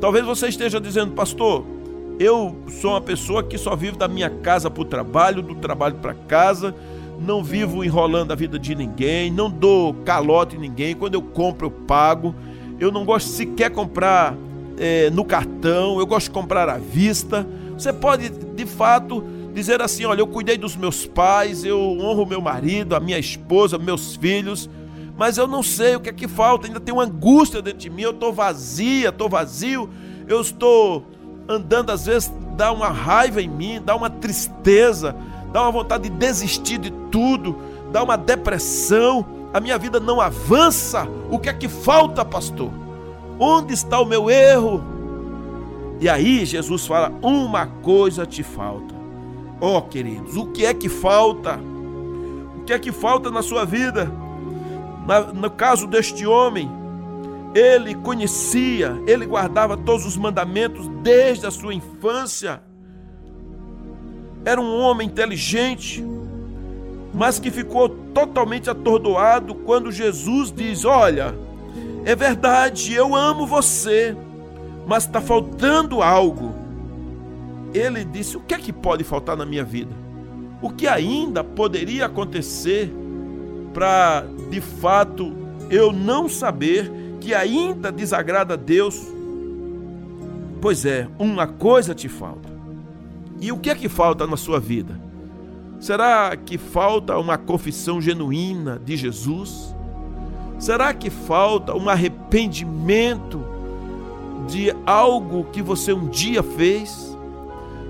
Talvez 0.00 0.24
você 0.24 0.48
esteja 0.48 0.80
dizendo, 0.80 1.12
pastor, 1.12 1.66
eu 2.18 2.56
sou 2.80 2.92
uma 2.92 3.02
pessoa 3.02 3.42
que 3.42 3.58
só 3.58 3.76
vivo 3.76 3.98
da 3.98 4.08
minha 4.08 4.30
casa 4.30 4.70
para 4.70 4.80
o 4.80 4.84
trabalho, 4.86 5.42
do 5.42 5.56
trabalho 5.56 5.96
para 5.96 6.14
casa, 6.14 6.74
não 7.20 7.44
vivo 7.44 7.84
enrolando 7.84 8.32
a 8.32 8.34
vida 8.34 8.58
de 8.58 8.74
ninguém, 8.74 9.30
não 9.30 9.50
dou 9.50 9.92
calote 10.06 10.56
em 10.56 10.60
ninguém. 10.60 10.94
Quando 10.94 11.14
eu 11.14 11.22
compro, 11.22 11.66
eu 11.66 11.70
pago. 11.70 12.34
Eu 12.78 12.90
não 12.90 13.04
gosto 13.04 13.28
sequer 13.28 13.70
comprar 13.70 14.34
é, 14.80 15.10
no 15.10 15.26
cartão, 15.26 16.00
eu 16.00 16.06
gosto 16.06 16.28
de 16.28 16.30
comprar 16.30 16.66
à 16.70 16.78
vista. 16.78 17.46
Você 17.74 17.92
pode, 17.92 18.30
de 18.30 18.64
fato, 18.64 19.22
dizer 19.52 19.82
assim: 19.82 20.06
olha, 20.06 20.20
eu 20.20 20.26
cuidei 20.26 20.56
dos 20.56 20.74
meus 20.74 21.06
pais, 21.06 21.64
eu 21.64 21.78
honro 21.78 22.24
meu 22.24 22.40
marido, 22.40 22.96
a 22.96 23.00
minha 23.00 23.18
esposa, 23.18 23.76
meus 23.78 24.16
filhos, 24.16 24.70
mas 25.18 25.36
eu 25.36 25.46
não 25.46 25.62
sei 25.62 25.96
o 25.96 26.00
que 26.00 26.08
é 26.08 26.12
que 26.12 26.26
falta, 26.26 26.66
ainda 26.66 26.80
tem 26.80 26.94
uma 26.94 27.04
angústia 27.04 27.60
dentro 27.60 27.80
de 27.80 27.90
mim, 27.90 28.02
eu 28.02 28.12
estou 28.12 28.32
vazia, 28.32 29.10
estou 29.10 29.28
vazio, 29.28 29.90
eu 30.26 30.40
estou 30.40 31.04
andando, 31.46 31.90
às 31.90 32.06
vezes 32.06 32.32
dá 32.56 32.72
uma 32.72 32.88
raiva 32.88 33.42
em 33.42 33.48
mim, 33.48 33.82
dá 33.84 33.94
uma 33.94 34.08
tristeza, 34.08 35.14
dá 35.52 35.60
uma 35.60 35.72
vontade 35.72 36.08
de 36.08 36.16
desistir 36.16 36.78
de 36.78 36.90
tudo, 37.10 37.54
dá 37.92 38.02
uma 38.02 38.16
depressão, 38.16 39.26
a 39.52 39.60
minha 39.60 39.76
vida 39.76 40.00
não 40.00 40.20
avança. 40.20 41.06
O 41.30 41.38
que 41.38 41.50
é 41.50 41.52
que 41.52 41.68
falta, 41.68 42.24
pastor? 42.24 42.79
Onde 43.42 43.72
está 43.72 43.98
o 43.98 44.04
meu 44.04 44.28
erro? 44.28 44.82
E 45.98 46.10
aí 46.10 46.44
Jesus 46.44 46.86
fala: 46.86 47.10
Uma 47.22 47.66
coisa 47.66 48.26
te 48.26 48.42
falta. 48.42 48.94
Oh, 49.58 49.80
queridos, 49.80 50.36
o 50.36 50.46
que 50.48 50.66
é 50.66 50.74
que 50.74 50.90
falta? 50.90 51.58
O 52.58 52.64
que 52.64 52.72
é 52.74 52.78
que 52.78 52.92
falta 52.92 53.30
na 53.30 53.42
sua 53.42 53.64
vida? 53.64 54.12
Na, 55.06 55.20
no 55.32 55.50
caso 55.50 55.86
deste 55.86 56.26
homem, 56.26 56.70
ele 57.54 57.94
conhecia, 57.94 59.02
ele 59.06 59.24
guardava 59.24 59.74
todos 59.74 60.04
os 60.04 60.18
mandamentos 60.18 60.86
desde 61.02 61.46
a 61.46 61.50
sua 61.50 61.72
infância. 61.72 62.62
Era 64.44 64.60
um 64.60 64.80
homem 64.80 65.06
inteligente, 65.06 66.04
mas 67.14 67.38
que 67.38 67.50
ficou 67.50 67.88
totalmente 67.88 68.68
atordoado 68.68 69.54
quando 69.54 69.90
Jesus 69.90 70.52
diz: 70.52 70.84
Olha, 70.84 71.34
é 72.04 72.16
verdade, 72.16 72.94
eu 72.94 73.14
amo 73.14 73.46
você, 73.46 74.16
mas 74.86 75.04
está 75.04 75.20
faltando 75.20 76.02
algo. 76.02 76.54
Ele 77.74 78.04
disse: 78.04 78.36
O 78.36 78.40
que 78.40 78.54
é 78.54 78.58
que 78.58 78.72
pode 78.72 79.04
faltar 79.04 79.36
na 79.36 79.46
minha 79.46 79.64
vida? 79.64 79.94
O 80.62 80.70
que 80.70 80.86
ainda 80.86 81.42
poderia 81.44 82.06
acontecer 82.06 82.92
para, 83.72 84.24
de 84.50 84.60
fato, 84.60 85.32
eu 85.70 85.92
não 85.92 86.28
saber 86.28 86.90
que 87.20 87.34
ainda 87.34 87.92
desagrada 87.92 88.54
a 88.54 88.56
Deus? 88.56 89.00
Pois 90.60 90.84
é, 90.84 91.08
uma 91.18 91.46
coisa 91.46 91.94
te 91.94 92.08
falta. 92.08 92.50
E 93.40 93.50
o 93.50 93.58
que 93.58 93.70
é 93.70 93.74
que 93.74 93.88
falta 93.88 94.26
na 94.26 94.36
sua 94.36 94.60
vida? 94.60 95.00
Será 95.78 96.36
que 96.36 96.58
falta 96.58 97.16
uma 97.16 97.38
confissão 97.38 98.00
genuína 98.02 98.78
de 98.84 98.96
Jesus? 98.96 99.74
Será 100.60 100.92
que 100.92 101.08
falta 101.08 101.74
um 101.74 101.88
arrependimento 101.88 103.42
de 104.46 104.70
algo 104.84 105.44
que 105.44 105.62
você 105.62 105.90
um 105.90 106.06
dia 106.06 106.42
fez? 106.42 107.16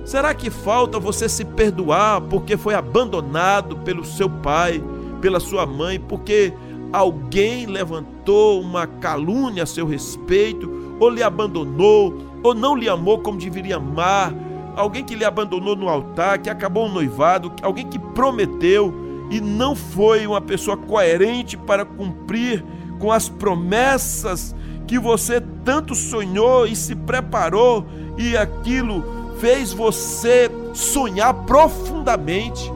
Será 0.05 0.33
que 0.33 0.50
falta 0.50 1.00
você 1.00 1.29
se 1.29 1.45
perdoar 1.45 2.21
porque 2.21 2.57
foi 2.57 2.75
abandonado 2.75 3.77
pelo 3.79 4.05
seu 4.05 4.31
pai, 4.31 4.81
pela 5.21 5.41
sua 5.41 5.67
mãe, 5.67 5.99
porque 5.99 6.55
alguém 6.93 7.67
levantou 7.67 8.61
uma 8.61 8.87
calúnia 8.87 9.65
a 9.65 9.67
seu 9.67 9.85
respeito, 9.85 10.97
ou 11.00 11.11
lhe 11.11 11.25
abandonou, 11.25 12.17
ou 12.41 12.55
não 12.55 12.77
lhe 12.77 12.89
amou 12.89 13.19
como 13.19 13.37
deveria 13.37 13.77
amar? 13.79 14.33
alguém 14.77 15.05
que 15.05 15.15
lhe 15.15 15.25
abandonou 15.25 15.77
no 15.77 15.89
altar, 15.89 16.39
que 16.39 16.49
acabou 16.49 16.87
o 16.87 16.89
noivado, 16.89 17.53
alguém 17.62 17.87
que 17.87 17.99
prometeu 17.99 19.10
e 19.30 19.40
não 19.40 19.76
foi 19.76 20.26
uma 20.26 20.40
pessoa 20.40 20.76
coerente 20.76 21.56
para 21.56 21.84
cumprir 21.84 22.64
com 22.99 23.12
as 23.12 23.28
promessas 23.28 24.54
que 24.87 24.99
você 24.99 25.40
tanto 25.64 25.94
sonhou 25.94 26.66
e 26.66 26.75
se 26.75 26.96
preparou 26.96 27.87
e 28.18 28.37
aquilo 28.37 29.04
fez 29.38 29.72
você 29.72 30.50
sonhar 30.75 31.32
profundamente. 31.32 32.70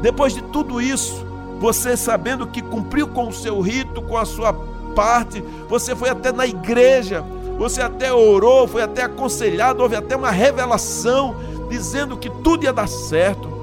Depois 0.00 0.32
de 0.32 0.42
tudo 0.42 0.80
isso, 0.80 1.26
você 1.60 1.96
sabendo 1.96 2.46
que 2.46 2.62
cumpriu 2.62 3.08
com 3.08 3.28
o 3.28 3.32
seu 3.32 3.60
rito, 3.60 4.00
com 4.02 4.16
a 4.16 4.24
sua 4.24 4.52
parte, 4.94 5.42
você 5.68 5.96
foi 5.96 6.10
até 6.10 6.30
na 6.30 6.46
igreja, 6.46 7.24
você 7.58 7.82
até 7.82 8.12
orou, 8.12 8.68
foi 8.68 8.82
até 8.82 9.02
aconselhado, 9.02 9.82
houve 9.82 9.96
até 9.96 10.14
uma 10.14 10.30
revelação 10.30 11.34
dizendo 11.68 12.16
que 12.16 12.30
tudo 12.30 12.64
ia 12.64 12.72
dar 12.72 12.88
certo 12.88 13.53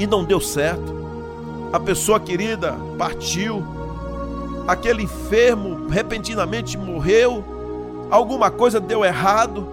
e 0.00 0.06
não 0.06 0.24
deu 0.24 0.40
certo. 0.40 0.98
A 1.72 1.78
pessoa 1.78 2.18
querida 2.18 2.74
partiu, 2.98 3.62
aquele 4.66 5.04
enfermo 5.04 5.88
repentinamente 5.88 6.76
morreu, 6.76 7.44
alguma 8.10 8.50
coisa 8.50 8.80
deu 8.80 9.04
errado 9.04 9.68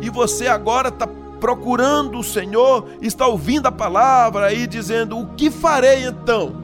e 0.00 0.10
você 0.10 0.46
agora 0.46 0.88
está 0.88 1.08
procurando 1.40 2.18
o 2.18 2.22
Senhor, 2.22 2.86
está 3.00 3.26
ouvindo 3.26 3.66
a 3.66 3.72
palavra 3.72 4.52
e 4.52 4.66
dizendo: 4.66 5.18
O 5.18 5.26
que 5.34 5.50
farei 5.50 6.04
então? 6.04 6.62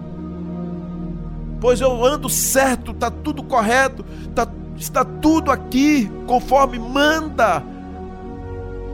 Pois 1.61 1.81
eu 1.81 2.05
ando 2.05 2.29
certo, 2.29 2.93
está 2.93 3.11
tudo 3.11 3.43
correto, 3.43 4.05
está 4.29 4.47
Está 4.79 5.05
tudo 5.05 5.51
aqui 5.51 6.09
conforme 6.27 6.79
manda 6.79 7.63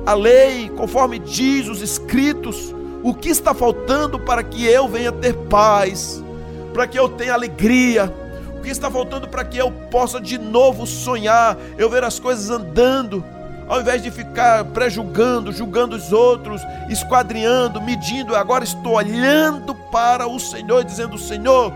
a 0.07 0.15
lei, 0.15 0.71
conforme 0.71 1.19
diz 1.19 1.69
os 1.69 1.83
escritos. 1.83 2.75
O 3.05 3.13
que 3.13 3.29
está 3.29 3.53
faltando 3.53 4.19
para 4.19 4.43
que 4.43 4.65
eu 4.65 4.89
venha 4.89 5.13
ter 5.13 5.35
paz, 5.35 6.25
para 6.73 6.87
que 6.87 6.99
eu 6.99 7.07
tenha 7.07 7.35
alegria? 7.35 8.11
O 8.57 8.63
que 8.63 8.71
está 8.71 8.91
faltando 8.91 9.29
para 9.29 9.45
que 9.45 9.59
eu 9.59 9.71
possa 9.71 10.19
de 10.19 10.39
novo 10.39 10.87
sonhar, 10.87 11.55
eu 11.77 11.91
ver 11.91 12.03
as 12.03 12.19
coisas 12.19 12.49
andando, 12.49 13.23
ao 13.69 13.83
invés 13.83 14.03
de 14.03 14.11
ficar 14.11 14.65
prejulgando, 14.65 15.53
julgando 15.53 15.95
os 15.95 16.15
outros, 16.15 16.63
esquadrinhando, 16.89 17.79
medindo, 17.79 18.35
agora 18.35 18.65
estou 18.65 18.95
olhando 18.95 19.75
para 19.93 20.27
o 20.27 20.41
Senhor 20.41 20.83
dizendo: 20.83 21.19
Senhor, 21.19 21.75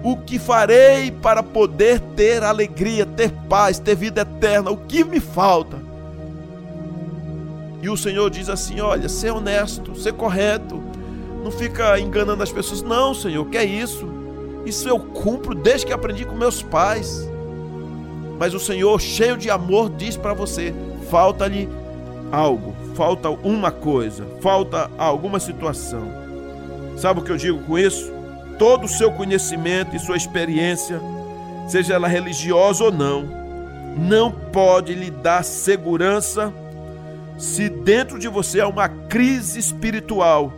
o 0.00 0.16
que 0.16 0.38
farei 0.38 1.10
para 1.10 1.42
poder 1.42 1.98
ter 2.14 2.44
alegria, 2.44 3.04
ter 3.04 3.32
paz, 3.48 3.80
ter 3.80 3.96
vida 3.96 4.20
eterna? 4.20 4.70
O 4.70 4.76
que 4.76 5.02
me 5.02 5.18
falta? 5.18 5.76
E 7.82 7.90
o 7.90 7.96
Senhor 7.96 8.30
diz 8.30 8.48
assim: 8.48 8.80
Olha, 8.80 9.08
ser 9.08 9.32
honesto, 9.32 9.94
ser 9.94 10.14
correto, 10.14 10.82
não 11.44 11.50
fica 11.50 11.98
enganando 12.00 12.42
as 12.42 12.50
pessoas. 12.50 12.80
Não, 12.80 13.12
Senhor, 13.12 13.44
que 13.46 13.58
é 13.58 13.64
isso? 13.64 14.08
Isso 14.64 14.88
eu 14.88 14.98
cumpro 14.98 15.54
desde 15.54 15.86
que 15.86 15.92
aprendi 15.92 16.24
com 16.24 16.34
meus 16.34 16.62
pais. 16.62 17.28
Mas 18.38 18.54
o 18.54 18.60
Senhor, 18.60 18.98
cheio 19.00 19.36
de 19.36 19.50
amor, 19.50 19.90
diz 19.90 20.16
para 20.16 20.32
você: 20.32 20.72
falta-lhe 21.10 21.68
algo, 22.30 22.74
falta 22.94 23.28
uma 23.28 23.70
coisa, 23.70 24.24
falta 24.40 24.90
alguma 24.96 25.38
situação. 25.38 26.22
Sabe 26.96 27.20
o 27.20 27.22
que 27.22 27.32
eu 27.32 27.36
digo 27.36 27.58
com 27.64 27.78
isso? 27.78 28.22
todo 28.62 28.84
o 28.84 28.88
seu 28.88 29.10
conhecimento 29.10 29.96
e 29.96 29.98
sua 29.98 30.16
experiência, 30.16 31.00
seja 31.66 31.94
ela 31.94 32.06
religiosa 32.06 32.84
ou 32.84 32.92
não, 32.92 33.24
não 33.96 34.30
pode 34.30 34.94
lhe 34.94 35.10
dar 35.10 35.42
segurança 35.42 36.54
se 37.42 37.68
dentro 37.68 38.20
de 38.20 38.28
você 38.28 38.60
há 38.60 38.68
uma 38.68 38.88
crise 38.88 39.58
espiritual, 39.58 40.52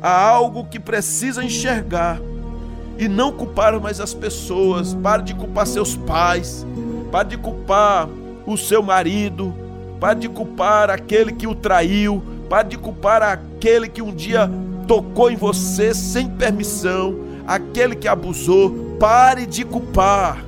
há 0.00 0.28
algo 0.28 0.64
que 0.64 0.78
precisa 0.78 1.42
enxergar 1.42 2.20
e 2.96 3.08
não 3.08 3.32
culpar 3.32 3.80
mais 3.80 4.00
as 4.00 4.14
pessoas, 4.14 4.94
pare 4.94 5.24
de 5.24 5.34
culpar 5.34 5.66
seus 5.66 5.96
pais, 5.96 6.64
pare 7.10 7.30
de 7.30 7.36
culpar 7.36 8.08
o 8.46 8.56
seu 8.56 8.80
marido, 8.80 9.52
pare 9.98 10.20
de 10.20 10.28
culpar 10.28 10.88
aquele 10.88 11.32
que 11.32 11.48
o 11.48 11.54
traiu, 11.54 12.22
pare 12.48 12.68
de 12.68 12.78
culpar 12.78 13.22
aquele 13.22 13.88
que 13.88 14.00
um 14.00 14.14
dia 14.14 14.48
tocou 14.86 15.32
em 15.32 15.36
você 15.36 15.92
sem 15.92 16.28
permissão, 16.28 17.24
aquele 17.44 17.96
que 17.96 18.06
abusou, 18.06 18.96
pare 19.00 19.46
de 19.46 19.64
culpar. 19.64 20.44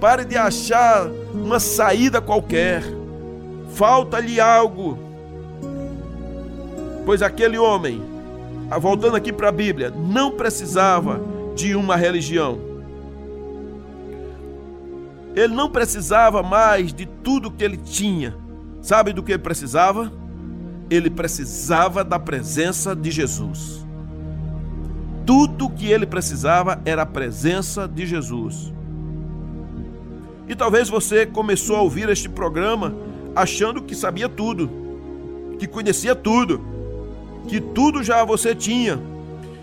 Pare 0.00 0.24
de 0.24 0.38
achar 0.38 1.10
uma 1.34 1.60
saída 1.60 2.22
qualquer. 2.22 3.01
Falta-lhe 3.74 4.40
algo. 4.40 4.98
Pois 7.04 7.22
aquele 7.22 7.58
homem, 7.58 8.02
voltando 8.80 9.16
aqui 9.16 9.32
para 9.32 9.48
a 9.48 9.52
Bíblia, 9.52 9.90
não 9.90 10.32
precisava 10.32 11.20
de 11.54 11.74
uma 11.74 11.96
religião. 11.96 12.58
Ele 15.34 15.54
não 15.54 15.70
precisava 15.70 16.42
mais 16.42 16.92
de 16.92 17.06
tudo 17.06 17.50
que 17.50 17.64
ele 17.64 17.76
tinha. 17.76 18.36
Sabe 18.82 19.12
do 19.12 19.22
que 19.22 19.32
ele 19.32 19.42
precisava? 19.42 20.12
Ele 20.90 21.08
precisava 21.08 22.04
da 22.04 22.18
presença 22.18 22.94
de 22.94 23.10
Jesus. 23.10 23.86
Tudo 25.24 25.70
que 25.70 25.86
ele 25.86 26.04
precisava 26.04 26.80
era 26.84 27.02
a 27.02 27.06
presença 27.06 27.88
de 27.88 28.04
Jesus. 28.04 28.72
E 30.48 30.54
talvez 30.54 30.88
você 30.88 31.24
começou 31.24 31.76
a 31.76 31.80
ouvir 31.80 32.08
este 32.10 32.28
programa 32.28 32.94
achando 33.34 33.82
que 33.82 33.94
sabia 33.94 34.28
tudo, 34.28 34.70
que 35.58 35.66
conhecia 35.66 36.14
tudo, 36.14 36.60
que 37.48 37.60
tudo 37.60 38.02
já 38.02 38.24
você 38.24 38.54
tinha, 38.54 39.00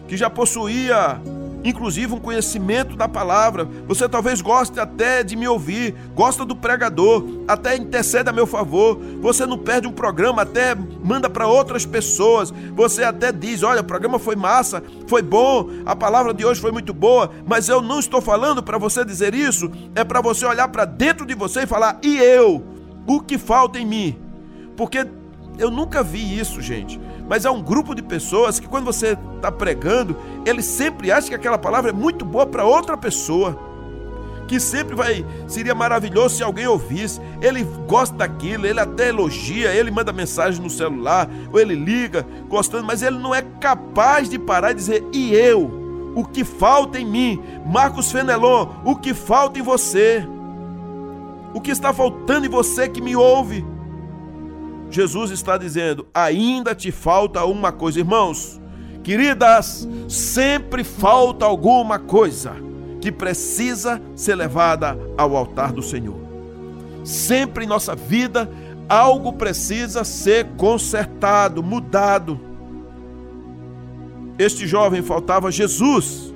que 0.07 0.17
já 0.17 0.29
possuía 0.29 1.21
inclusive 1.63 2.13
um 2.13 2.19
conhecimento 2.19 2.95
da 2.95 3.07
palavra. 3.07 3.67
Você 3.87 4.07
talvez 4.07 4.41
goste 4.41 4.79
até 4.79 5.23
de 5.23 5.35
me 5.35 5.47
ouvir, 5.47 5.95
gosta 6.15 6.45
do 6.45 6.55
pregador, 6.55 7.23
até 7.47 7.75
intercede 7.75 8.29
a 8.29 8.33
meu 8.33 8.47
favor. 8.47 8.99
Você 9.21 9.45
não 9.45 9.57
perde 9.57 9.87
um 9.87 9.91
programa, 9.91 10.43
até 10.43 10.75
manda 10.75 11.29
para 11.29 11.47
outras 11.47 11.85
pessoas. 11.85 12.53
Você 12.75 13.03
até 13.03 13.31
diz: 13.31 13.63
Olha, 13.63 13.81
o 13.81 13.85
programa 13.85 14.19
foi 14.19 14.35
massa, 14.35 14.83
foi 15.07 15.21
bom, 15.21 15.69
a 15.85 15.95
palavra 15.95 16.33
de 16.33 16.45
hoje 16.45 16.61
foi 16.61 16.71
muito 16.71 16.93
boa, 16.93 17.31
mas 17.45 17.69
eu 17.69 17.81
não 17.81 17.99
estou 17.99 18.21
falando 18.21 18.63
para 18.63 18.77
você 18.77 19.03
dizer 19.03 19.33
isso, 19.33 19.71
é 19.95 20.03
para 20.03 20.21
você 20.21 20.45
olhar 20.45 20.67
para 20.67 20.85
dentro 20.85 21.25
de 21.25 21.35
você 21.35 21.61
e 21.61 21.67
falar: 21.67 21.99
E 22.03 22.17
eu? 22.17 22.78
O 23.09 23.19
que 23.19 23.39
falta 23.39 23.79
em 23.79 23.85
mim? 23.87 24.19
Porque 24.77 25.03
eu 25.57 25.71
nunca 25.71 26.03
vi 26.03 26.37
isso, 26.39 26.61
gente. 26.61 27.01
Mas 27.27 27.43
há 27.43 27.51
um 27.51 27.59
grupo 27.59 27.95
de 27.95 28.03
pessoas 28.03 28.59
que, 28.59 28.67
quando 28.67 28.85
você 28.85 29.17
está 29.35 29.51
pregando, 29.51 30.15
ele 30.45 30.61
sempre 30.61 31.11
acha 31.11 31.27
que 31.27 31.33
aquela 31.33 31.57
palavra 31.57 31.89
é 31.89 31.93
muito 31.93 32.23
boa 32.23 32.45
para 32.45 32.63
outra 32.65 32.95
pessoa. 32.95 33.57
Que 34.47 34.59
sempre 34.59 34.95
vai, 34.95 35.25
seria 35.47 35.73
maravilhoso 35.73 36.35
se 36.35 36.43
alguém 36.43 36.67
ouvisse. 36.67 37.19
Ele 37.41 37.63
gosta 37.87 38.15
daquilo, 38.15 38.67
ele 38.67 38.79
até 38.79 39.09
elogia, 39.09 39.73
ele 39.73 39.89
manda 39.89 40.13
mensagem 40.13 40.61
no 40.61 40.69
celular, 40.69 41.27
ou 41.51 41.59
ele 41.59 41.73
liga, 41.73 42.23
gostando, 42.47 42.85
mas 42.85 43.01
ele 43.01 43.17
não 43.17 43.33
é 43.33 43.41
capaz 43.59 44.29
de 44.29 44.37
parar 44.37 44.69
e 44.69 44.75
dizer: 44.75 45.03
e 45.11 45.33
eu? 45.33 45.79
o 46.15 46.25
que 46.25 46.43
falta 46.43 46.99
em 46.99 47.05
mim. 47.05 47.41
Marcos 47.65 48.11
Fenelon, 48.11 48.67
o 48.83 48.95
que 48.95 49.13
falta 49.13 49.57
em 49.57 49.63
você. 49.63 50.27
O 51.53 51.59
que 51.59 51.71
está 51.71 51.93
faltando 51.93 52.45
em 52.45 52.49
você 52.49 52.87
que 52.87 53.01
me 53.01 53.15
ouve? 53.15 53.65
Jesus 54.89 55.31
está 55.31 55.57
dizendo: 55.57 56.07
ainda 56.13 56.75
te 56.75 56.91
falta 56.91 57.43
uma 57.45 57.71
coisa, 57.71 57.99
irmãos. 57.99 58.59
Queridas, 59.03 59.87
sempre 60.07 60.83
falta 60.83 61.45
alguma 61.45 61.97
coisa 61.97 62.53
que 63.01 63.11
precisa 63.11 64.01
ser 64.15 64.35
levada 64.35 64.97
ao 65.17 65.35
altar 65.35 65.71
do 65.71 65.81
Senhor. 65.81 66.17
Sempre 67.03 67.65
em 67.65 67.67
nossa 67.67 67.95
vida, 67.95 68.51
algo 68.87 69.33
precisa 69.33 70.03
ser 70.03 70.49
consertado, 70.57 71.63
mudado. 71.63 72.39
Este 74.37 74.67
jovem 74.67 75.01
faltava 75.01 75.51
Jesus, 75.51 76.33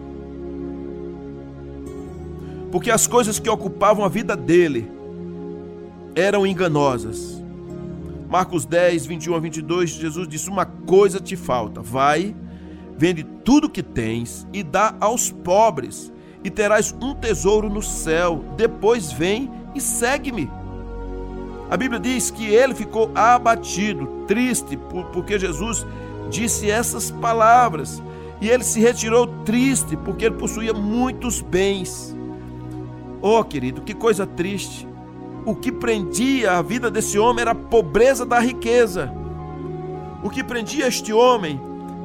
porque 2.71 2.89
as 2.89 3.07
coisas 3.07 3.39
que 3.39 3.49
ocupavam 3.49 4.03
a 4.03 4.09
vida 4.09 4.35
dele 4.35 4.89
eram 6.15 6.45
enganosas. 6.45 7.41
Marcos 8.29 8.65
10, 8.65 9.05
21 9.05 9.35
a 9.35 9.39
22, 9.39 9.89
Jesus 9.91 10.27
disse: 10.27 10.49
Uma 10.49 10.65
coisa 10.65 11.19
te 11.19 11.35
falta, 11.35 11.81
vai, 11.81 12.35
vende 12.97 13.23
tudo 13.23 13.69
que 13.69 13.83
tens 13.83 14.47
e 14.51 14.63
dá 14.63 14.95
aos 14.99 15.31
pobres, 15.31 16.11
e 16.43 16.49
terás 16.49 16.95
um 17.01 17.13
tesouro 17.13 17.69
no 17.69 17.81
céu. 17.81 18.43
Depois 18.57 19.11
vem 19.11 19.51
e 19.75 19.81
segue-me. 19.81 20.49
A 21.69 21.77
Bíblia 21.77 21.99
diz 21.99 22.29
que 22.29 22.45
ele 22.45 22.75
ficou 22.75 23.11
abatido, 23.15 24.07
triste, 24.27 24.77
porque 25.11 25.39
Jesus 25.39 25.85
disse 26.29 26.69
essas 26.69 27.09
palavras. 27.09 28.01
E 28.41 28.49
ele 28.49 28.63
se 28.63 28.81
retirou 28.81 29.25
triste, 29.45 29.95
porque 29.95 30.25
ele 30.25 30.35
possuía 30.35 30.73
muitos 30.73 31.39
bens. 31.39 32.15
Oh, 33.21 33.41
querido, 33.43 33.81
que 33.81 33.93
coisa 33.93 34.27
triste 34.27 34.85
o 35.45 35.55
que 35.55 35.71
prendia 35.71 36.53
a 36.53 36.61
vida 36.61 36.89
desse 36.89 37.19
homem 37.19 37.41
era 37.41 37.51
a 37.51 37.55
pobreza 37.55 38.25
da 38.25 38.39
riqueza. 38.39 39.11
O 40.23 40.29
que 40.29 40.43
prendia 40.43 40.87
este 40.87 41.11
homem 41.11 41.59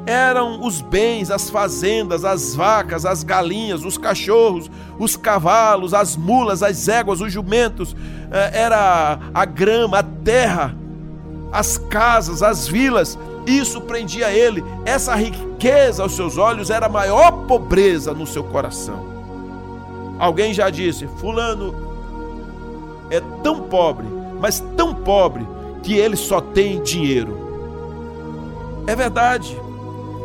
eram 0.07 0.64
os 0.64 0.81
bens, 0.81 1.31
as 1.31 1.51
fazendas, 1.51 2.24
as 2.24 2.55
vacas, 2.55 3.05
as 3.05 3.22
galinhas, 3.22 3.85
os 3.85 3.98
cachorros, 3.98 4.70
os 4.98 5.16
cavalos, 5.16 5.92
as 5.92 6.16
mulas, 6.16 6.62
as 6.62 6.88
éguas, 6.88 7.20
os 7.20 7.33
jumentos, 7.33 7.94
eh, 8.31 8.51
era 8.55 9.18
a 9.33 9.44
grama, 9.44 9.98
a 9.98 10.03
terra, 10.03 10.74
as 11.53 11.77
casas, 11.79 12.42
as 12.42 12.66
vilas. 12.66 13.18
Isso 13.46 13.81
prendia 13.83 14.31
ele. 14.31 14.64
Essa 14.85 15.14
riqueza 15.14 16.03
aos 16.03 16.12
seus 16.12 16.38
olhos 16.38 16.70
era 16.70 16.87
a 16.87 16.90
maior 16.90 17.46
pobreza 17.46 18.12
no 18.12 18.27
seu 18.27 18.42
coração. 18.44 19.07
Alguém 20.18 20.53
já 20.53 20.70
disse: 20.70 21.07
Fulano 21.18 21.88
é 23.10 23.20
tão 23.42 23.62
pobre, 23.62 24.06
mas 24.40 24.60
tão 24.76 24.94
pobre, 24.94 25.46
que 25.82 25.94
ele 25.94 26.16
só 26.16 26.40
tem 26.40 26.82
dinheiro. 26.82 27.48
É 28.86 28.94
verdade. 28.94 29.56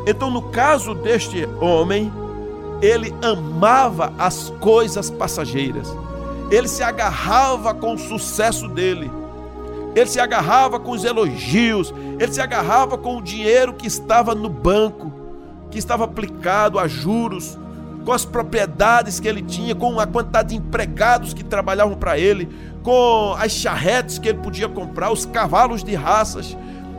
Então, 0.06 0.30
no 0.30 0.42
caso 0.42 0.94
deste 0.94 1.48
homem, 1.62 2.12
ele 2.82 3.14
amava 3.22 4.12
as 4.18 4.50
coisas 4.60 5.10
passageiras. 5.10 5.96
Ele 6.52 6.68
se 6.68 6.84
agarrava 6.84 7.74
com 7.74 7.94
o 7.94 7.98
sucesso 7.98 8.68
dele. 8.68 9.10
Ele 9.96 10.06
se 10.06 10.20
agarrava 10.20 10.80
com 10.80 10.92
os 10.92 11.04
elogios. 11.04 11.94
Ele 12.20 12.32
se 12.32 12.42
agarrava 12.42 12.98
com 12.98 13.18
o 13.18 13.22
dinheiro 13.22 13.74
que 13.74 13.88
estava 13.88 14.36
no 14.36 14.50
banco, 14.50 15.12
que 15.72 15.80
estava 15.80 16.04
aplicado 16.04 16.78
a 16.78 16.88
juros, 16.88 17.58
com 18.04 18.12
as 18.12 18.26
propriedades 18.26 19.20
que 19.20 19.28
ele 19.28 19.42
tinha, 19.42 19.74
com 19.74 20.00
a 20.00 20.06
quantidade 20.06 20.50
de 20.50 20.56
empregados 20.56 21.34
que 21.34 21.44
trabalhavam 21.44 21.96
para 21.96 22.20
ele, 22.20 22.50
com 22.84 23.34
as 23.40 23.54
charretes 23.54 24.20
que 24.20 24.28
ele 24.30 24.40
podia 24.40 24.68
comprar, 24.68 25.12
os 25.12 25.26
cavalos 25.26 25.84
de 25.84 25.96
raças, 25.96 26.56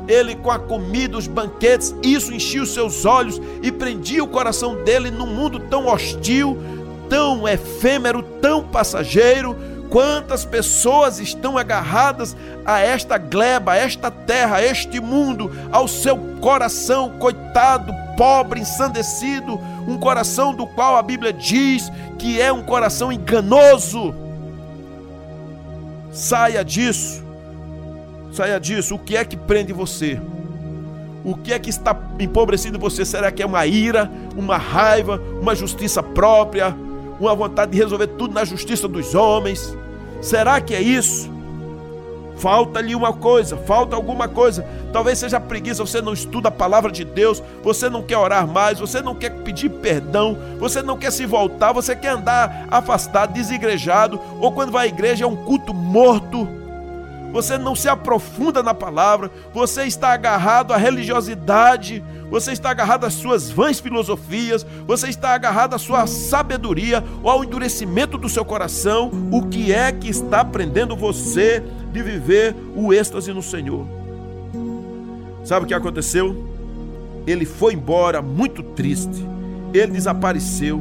ele 0.08 0.34
com 0.34 0.50
a 0.50 0.58
comida, 0.58 1.16
os 1.16 1.26
banquetes, 1.26 1.94
isso 2.02 2.32
enchia 2.32 2.62
os 2.62 2.72
seus 2.72 3.04
olhos 3.04 3.40
e 3.62 3.70
prendia 3.70 4.24
o 4.24 4.28
coração 4.28 4.82
dele 4.82 5.10
num 5.10 5.26
mundo 5.26 5.60
tão 5.60 5.86
hostil, 5.86 6.58
tão 7.08 7.46
efêmero, 7.46 8.22
tão 8.22 8.62
passageiro. 8.62 9.56
Quantas 9.90 10.44
pessoas 10.44 11.20
estão 11.20 11.56
agarradas 11.56 12.36
a 12.64 12.80
esta 12.80 13.16
gleba, 13.16 13.72
a 13.72 13.76
esta 13.76 14.10
terra, 14.10 14.56
a 14.56 14.64
este 14.64 14.98
mundo, 14.98 15.52
ao 15.70 15.86
seu 15.86 16.16
coração, 16.40 17.10
coitado, 17.18 17.94
pobre, 18.16 18.60
ensandecido, 18.60 19.60
um 19.86 19.96
coração 19.98 20.52
do 20.52 20.66
qual 20.66 20.96
a 20.96 21.02
Bíblia 21.02 21.32
diz 21.32 21.92
que 22.18 22.40
é 22.40 22.52
um 22.52 22.62
coração 22.62 23.12
enganoso 23.12 24.23
Saia 26.14 26.64
disso. 26.64 27.24
Saia 28.32 28.60
disso. 28.60 28.94
O 28.94 28.98
que 28.98 29.16
é 29.16 29.24
que 29.24 29.36
prende 29.36 29.72
você? 29.72 30.20
O 31.24 31.34
que 31.34 31.52
é 31.52 31.58
que 31.58 31.68
está 31.68 31.98
empobrecido 32.20 32.78
você? 32.78 33.04
Será 33.04 33.32
que 33.32 33.42
é 33.42 33.46
uma 33.46 33.66
ira, 33.66 34.08
uma 34.36 34.56
raiva, 34.56 35.20
uma 35.40 35.56
justiça 35.56 36.02
própria, 36.02 36.74
uma 37.18 37.34
vontade 37.34 37.72
de 37.72 37.78
resolver 37.78 38.06
tudo 38.06 38.32
na 38.32 38.44
justiça 38.44 38.86
dos 38.86 39.12
homens? 39.14 39.76
Será 40.22 40.60
que 40.60 40.72
é 40.72 40.80
isso? 40.80 41.33
Falta-lhe 42.36 42.94
uma 42.94 43.12
coisa, 43.12 43.56
falta 43.56 43.94
alguma 43.94 44.28
coisa. 44.28 44.66
Talvez 44.92 45.18
seja 45.18 45.40
preguiça, 45.40 45.84
você 45.84 46.00
não 46.00 46.12
estuda 46.12 46.48
a 46.48 46.52
palavra 46.52 46.90
de 46.90 47.04
Deus, 47.04 47.42
você 47.62 47.88
não 47.88 48.02
quer 48.02 48.18
orar 48.18 48.46
mais, 48.46 48.78
você 48.78 49.00
não 49.00 49.14
quer 49.14 49.30
pedir 49.42 49.68
perdão, 49.68 50.36
você 50.58 50.82
não 50.82 50.96
quer 50.96 51.12
se 51.12 51.26
voltar, 51.26 51.72
você 51.72 51.94
quer 51.94 52.10
andar 52.10 52.66
afastado, 52.70 53.32
desigrejado, 53.32 54.20
ou 54.40 54.52
quando 54.52 54.72
vai 54.72 54.86
à 54.86 54.88
igreja 54.88 55.24
é 55.24 55.28
um 55.28 55.36
culto 55.36 55.72
morto. 55.72 56.63
Você 57.34 57.58
não 57.58 57.74
se 57.74 57.88
aprofunda 57.88 58.62
na 58.62 58.72
palavra, 58.72 59.28
você 59.52 59.82
está 59.86 60.12
agarrado 60.12 60.72
à 60.72 60.76
religiosidade, 60.76 62.00
você 62.30 62.52
está 62.52 62.70
agarrado 62.70 63.06
às 63.06 63.14
suas 63.14 63.50
vãs 63.50 63.80
filosofias, 63.80 64.64
você 64.86 65.08
está 65.08 65.34
agarrado 65.34 65.74
à 65.74 65.78
sua 65.78 66.06
sabedoria 66.06 67.02
ou 67.24 67.28
ao 67.28 67.42
endurecimento 67.42 68.16
do 68.16 68.28
seu 68.28 68.44
coração. 68.44 69.10
O 69.32 69.48
que 69.48 69.72
é 69.72 69.90
que 69.90 70.08
está 70.08 70.44
prendendo 70.44 70.94
você 70.94 71.60
de 71.92 72.02
viver 72.04 72.54
o 72.76 72.94
êxtase 72.94 73.32
no 73.32 73.42
Senhor. 73.42 73.84
Sabe 75.42 75.64
o 75.64 75.68
que 75.68 75.74
aconteceu? 75.74 76.36
Ele 77.26 77.44
foi 77.44 77.74
embora 77.74 78.22
muito 78.22 78.62
triste. 78.62 79.26
Ele 79.72 79.90
desapareceu. 79.90 80.80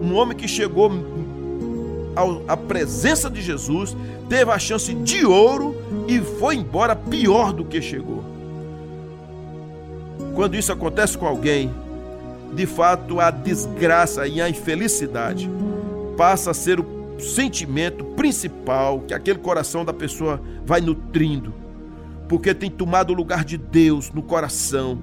Um 0.00 0.14
homem 0.14 0.34
que 0.34 0.48
chegou 0.48 0.90
à 2.46 2.56
presença 2.56 3.28
de 3.28 3.42
Jesus, 3.42 3.96
teve 4.28 4.50
a 4.50 4.58
chance 4.58 4.92
de 4.94 5.24
ouro 5.24 5.74
e 6.08 6.20
foi 6.20 6.56
embora 6.56 6.94
pior 6.94 7.52
do 7.52 7.64
que 7.64 7.80
chegou. 7.80 8.24
Quando 10.34 10.56
isso 10.56 10.72
acontece 10.72 11.16
com 11.16 11.26
alguém, 11.26 11.72
de 12.54 12.66
fato 12.66 13.20
a 13.20 13.30
desgraça 13.30 14.26
e 14.26 14.40
a 14.40 14.48
infelicidade 14.48 15.50
passa 16.16 16.52
a 16.52 16.54
ser 16.54 16.80
o 16.80 16.86
sentimento 17.18 18.04
principal 18.04 19.00
que 19.00 19.14
aquele 19.14 19.38
coração 19.38 19.84
da 19.84 19.92
pessoa 19.92 20.40
vai 20.64 20.80
nutrindo, 20.80 21.52
porque 22.28 22.54
tem 22.54 22.70
tomado 22.70 23.10
o 23.10 23.14
lugar 23.14 23.44
de 23.44 23.56
Deus 23.56 24.10
no 24.10 24.22
coração, 24.22 24.98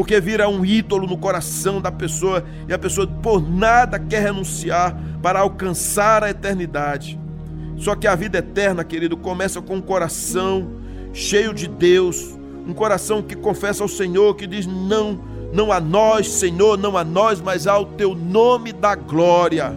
porque 0.00 0.18
vira 0.18 0.48
um 0.48 0.64
ídolo 0.64 1.06
no 1.06 1.18
coração 1.18 1.78
da 1.78 1.92
pessoa 1.92 2.42
e 2.66 2.72
a 2.72 2.78
pessoa 2.78 3.06
por 3.06 3.46
nada 3.46 3.98
quer 3.98 4.22
renunciar 4.22 4.96
para 5.22 5.40
alcançar 5.40 6.24
a 6.24 6.30
eternidade. 6.30 7.20
Só 7.76 7.94
que 7.94 8.06
a 8.06 8.14
vida 8.14 8.38
eterna, 8.38 8.82
querido, 8.82 9.14
começa 9.14 9.60
com 9.60 9.74
um 9.74 9.80
coração 9.82 10.70
cheio 11.12 11.52
de 11.52 11.68
Deus, 11.68 12.34
um 12.66 12.72
coração 12.72 13.20
que 13.20 13.36
confessa 13.36 13.82
ao 13.82 13.88
Senhor, 13.90 14.34
que 14.36 14.46
diz: 14.46 14.64
Não, 14.64 15.20
não 15.52 15.70
a 15.70 15.78
nós, 15.78 16.28
Senhor, 16.28 16.78
não 16.78 16.96
a 16.96 17.04
nós, 17.04 17.38
mas 17.38 17.66
ao 17.66 17.84
teu 17.84 18.14
nome 18.14 18.72
da 18.72 18.94
glória 18.94 19.76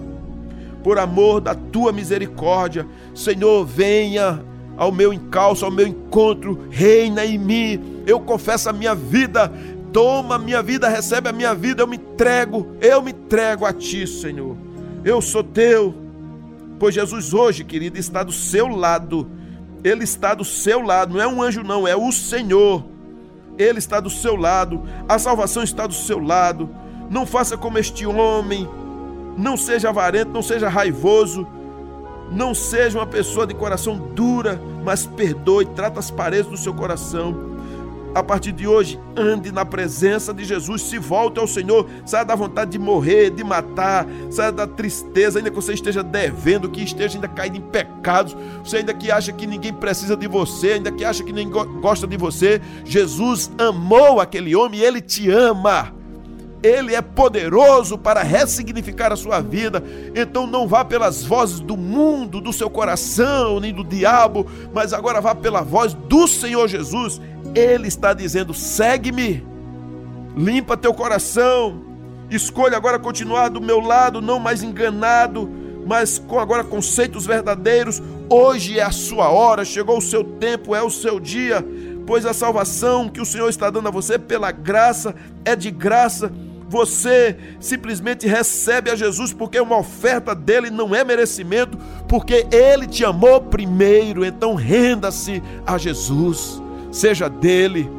por 0.82 0.98
amor 1.00 1.42
da 1.42 1.54
tua 1.54 1.92
misericórdia. 1.92 2.88
Senhor, 3.14 3.66
venha 3.66 4.42
ao 4.78 4.92
meu 4.92 5.14
encalço, 5.14 5.66
ao 5.66 5.72
meu 5.72 5.88
encontro, 5.88 6.68
reina 6.70 7.26
em 7.26 7.38
mim. 7.38 8.04
Eu 8.06 8.20
confesso 8.20 8.70
a 8.70 8.74
minha 8.74 8.96
vida, 8.96 9.52
toma 9.94 10.36
a 10.36 10.40
minha 10.40 10.62
vida, 10.62 10.90
recebe 10.90 11.30
a 11.30 11.32
minha 11.32 11.54
vida, 11.54 11.84
eu 11.84 11.88
me 11.88 11.96
entrego, 11.96 12.76
eu 12.82 13.02
me 13.02 13.12
entrego 13.12 13.66
a 13.66 13.72
ti, 13.72 14.06
Senhor. 14.06 14.58
Eu 15.06 15.22
sou 15.22 15.44
teu. 15.44 15.94
Pois 16.80 16.96
Jesus 16.96 17.34
hoje, 17.34 17.64
querido, 17.64 17.98
está 17.98 18.24
do 18.24 18.32
seu 18.32 18.68
lado. 18.68 19.30
Ele 19.84 20.04
está 20.04 20.34
do 20.34 20.44
seu 20.44 20.82
lado, 20.82 21.14
não 21.14 21.22
é 21.22 21.28
um 21.28 21.42
anjo 21.42 21.64
não, 21.64 21.88
é 21.88 21.96
o 21.96 22.12
Senhor. 22.12 22.84
Ele 23.58 23.80
está 23.80 24.00
do 24.00 24.10
seu 24.10 24.36
lado, 24.36 24.82
a 25.08 25.20
salvação 25.20 25.62
está 25.62 25.86
do 25.86 25.94
seu 25.94 26.20
lado. 26.20 26.70
Não 27.10 27.26
faça 27.26 27.56
como 27.56 27.78
este 27.78 28.06
homem 28.06 28.68
não 29.38 29.58
seja 29.58 29.90
avarento, 29.90 30.32
não 30.32 30.42
seja 30.42 30.70
raivoso, 30.70 31.48
não 32.32 32.54
seja 32.54 33.00
uma 33.00 33.06
pessoa 33.06 33.46
de 33.46 33.54
coração 33.54 33.98
dura, 33.98 34.60
mas 34.84 35.06
perdoe, 35.06 35.66
trata 35.66 36.00
as 36.00 36.12
paredes 36.12 36.50
do 36.50 36.58
seu 36.58 36.74
coração. 36.74 37.53
A 38.14 38.22
partir 38.22 38.52
de 38.52 38.68
hoje, 38.68 39.00
ande 39.16 39.52
na 39.52 39.66
presença 39.66 40.34
de 40.34 40.44
Jesus, 40.44 40.84
se 40.84 41.00
volte 41.00 41.40
ao 41.40 41.48
Senhor, 41.48 41.88
saia 42.06 42.24
da 42.24 42.36
vontade 42.36 42.72
de 42.72 42.80
morrer, 42.80 43.32
de 43.32 43.44
matar, 43.44 44.06
saia 44.30 44.52
da 44.52 44.68
tristeza, 44.68 45.40
ainda 45.40 45.50
que 45.50 45.56
você 45.56 45.74
esteja 45.74 46.04
devendo, 46.04 46.70
que 46.70 46.84
esteja 46.84 47.16
ainda 47.16 47.28
caído 47.28 47.58
em 47.58 47.62
pecados, 47.62 48.36
você 48.64 48.78
ainda 48.78 48.94
que 48.94 49.10
acha 49.10 49.32
que 49.32 49.48
ninguém 49.48 49.74
precisa 49.74 50.16
de 50.16 50.28
você, 50.28 50.74
ainda 50.74 50.92
que 50.92 51.04
acha 51.04 51.24
que 51.24 51.34
ninguém 51.34 51.50
gosta 51.82 52.06
de 52.06 52.18
você. 52.18 52.62
Jesus 52.86 53.52
amou 53.58 54.22
aquele 54.22 54.56
homem 54.56 54.80
e 54.80 54.84
ele 54.84 55.02
te 55.02 55.30
ama. 55.30 55.94
Ele 56.64 56.96
é 56.96 57.02
poderoso 57.02 57.98
para 57.98 58.24
ressignificar 58.24 59.12
a 59.12 59.18
sua 59.18 59.42
vida. 59.42 59.84
Então 60.16 60.48
não 60.48 60.66
vá 60.66 60.86
pelas 60.86 61.22
vozes 61.26 61.60
do 61.60 61.76
mundo, 61.76 62.40
do 62.40 62.54
seu 62.54 62.70
coração, 62.70 63.60
nem 63.60 63.74
do 63.74 63.84
diabo, 63.84 64.48
mas 64.74 64.94
agora 64.94 65.20
vá 65.20 65.36
pela 65.36 65.62
voz 65.62 65.94
do 65.94 66.26
Senhor 66.26 66.70
Jesus. 66.70 67.20
Ele 67.56 67.88
está 67.88 68.14
dizendo: 68.14 68.54
segue-me, 68.54 69.46
limpa 70.36 70.78
teu 70.78 70.94
coração, 70.94 71.82
escolha 72.30 72.78
agora 72.78 73.00
continuar 73.00 73.50
do 73.50 73.62
meu 73.62 73.80
lado, 73.80 74.22
não 74.22 74.40
mais 74.40 74.64
enganado, 74.64 75.50
mas 75.86 76.18
com 76.20 76.40
agora 76.40 76.64
conceitos 76.64 77.26
verdadeiros. 77.26 78.02
Hoje 78.30 78.80
é 78.80 78.84
a 78.84 78.92
sua 78.92 79.30
hora, 79.30 79.66
chegou 79.66 79.98
o 79.98 80.02
seu 80.02 80.24
tempo, 80.24 80.74
é 80.76 80.82
o 80.82 80.90
seu 80.90 81.20
dia, 81.20 81.66
pois 82.08 82.26
a 82.26 82.34
salvação 82.34 83.10
que 83.10 83.22
o 83.22 83.26
Senhor 83.26 83.50
está 83.50 83.70
dando 83.70 83.88
a 83.88 83.92
você 83.92 84.18
pela 84.18 84.52
graça 84.52 85.14
é 85.46 85.56
de 85.56 85.70
graça 85.70 86.32
você 86.74 87.38
simplesmente 87.60 88.26
recebe 88.26 88.90
a 88.90 88.96
Jesus 88.96 89.32
porque 89.32 89.60
uma 89.60 89.78
oferta 89.78 90.34
dele 90.34 90.72
não 90.72 90.96
é 90.96 91.04
merecimento, 91.04 91.78
porque 92.08 92.48
ele 92.52 92.88
te 92.88 93.06
amou 93.06 93.40
primeiro. 93.40 94.26
Então 94.26 94.56
renda-se 94.56 95.44
a 95.68 95.78
Jesus, 95.78 96.60
seja 96.94 97.28
dele, 97.28 97.90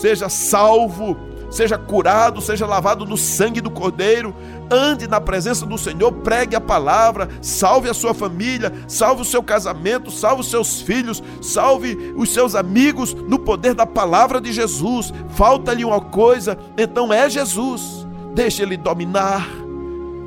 seja 0.00 0.28
salvo, 0.28 1.16
seja 1.48 1.78
curado, 1.78 2.40
seja 2.40 2.66
lavado 2.66 3.06
no 3.06 3.16
sangue 3.16 3.60
do 3.60 3.70
Cordeiro, 3.70 4.34
ande 4.68 5.06
na 5.06 5.20
presença 5.20 5.64
do 5.64 5.78
Senhor, 5.78 6.10
pregue 6.12 6.56
a 6.56 6.60
palavra, 6.60 7.28
salve 7.40 7.88
a 7.88 7.94
sua 7.94 8.12
família, 8.12 8.72
salve 8.88 9.22
o 9.22 9.24
seu 9.24 9.42
casamento, 9.42 10.10
salve 10.10 10.40
os 10.40 10.50
seus 10.50 10.80
filhos, 10.80 11.22
salve 11.40 11.96
os 12.16 12.30
seus 12.30 12.54
amigos 12.54 13.14
no 13.14 13.38
poder 13.38 13.74
da 13.74 13.86
palavra 13.86 14.40
de 14.40 14.52
Jesus. 14.52 15.12
Falta-lhe 15.30 15.84
uma 15.84 16.00
coisa, 16.00 16.58
então 16.76 17.12
é 17.12 17.30
Jesus. 17.30 18.06
Deixe 18.34 18.62
ele 18.62 18.76
dominar. 18.76 19.48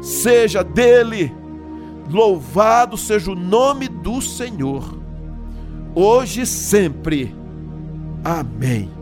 Seja 0.01 0.63
dele. 0.63 1.33
Louvado 2.09 2.97
seja 2.97 3.31
o 3.31 3.35
nome 3.35 3.87
do 3.87 4.21
Senhor. 4.21 4.83
Hoje 5.95 6.41
e 6.41 6.45
sempre. 6.45 7.42
Amém. 8.23 8.92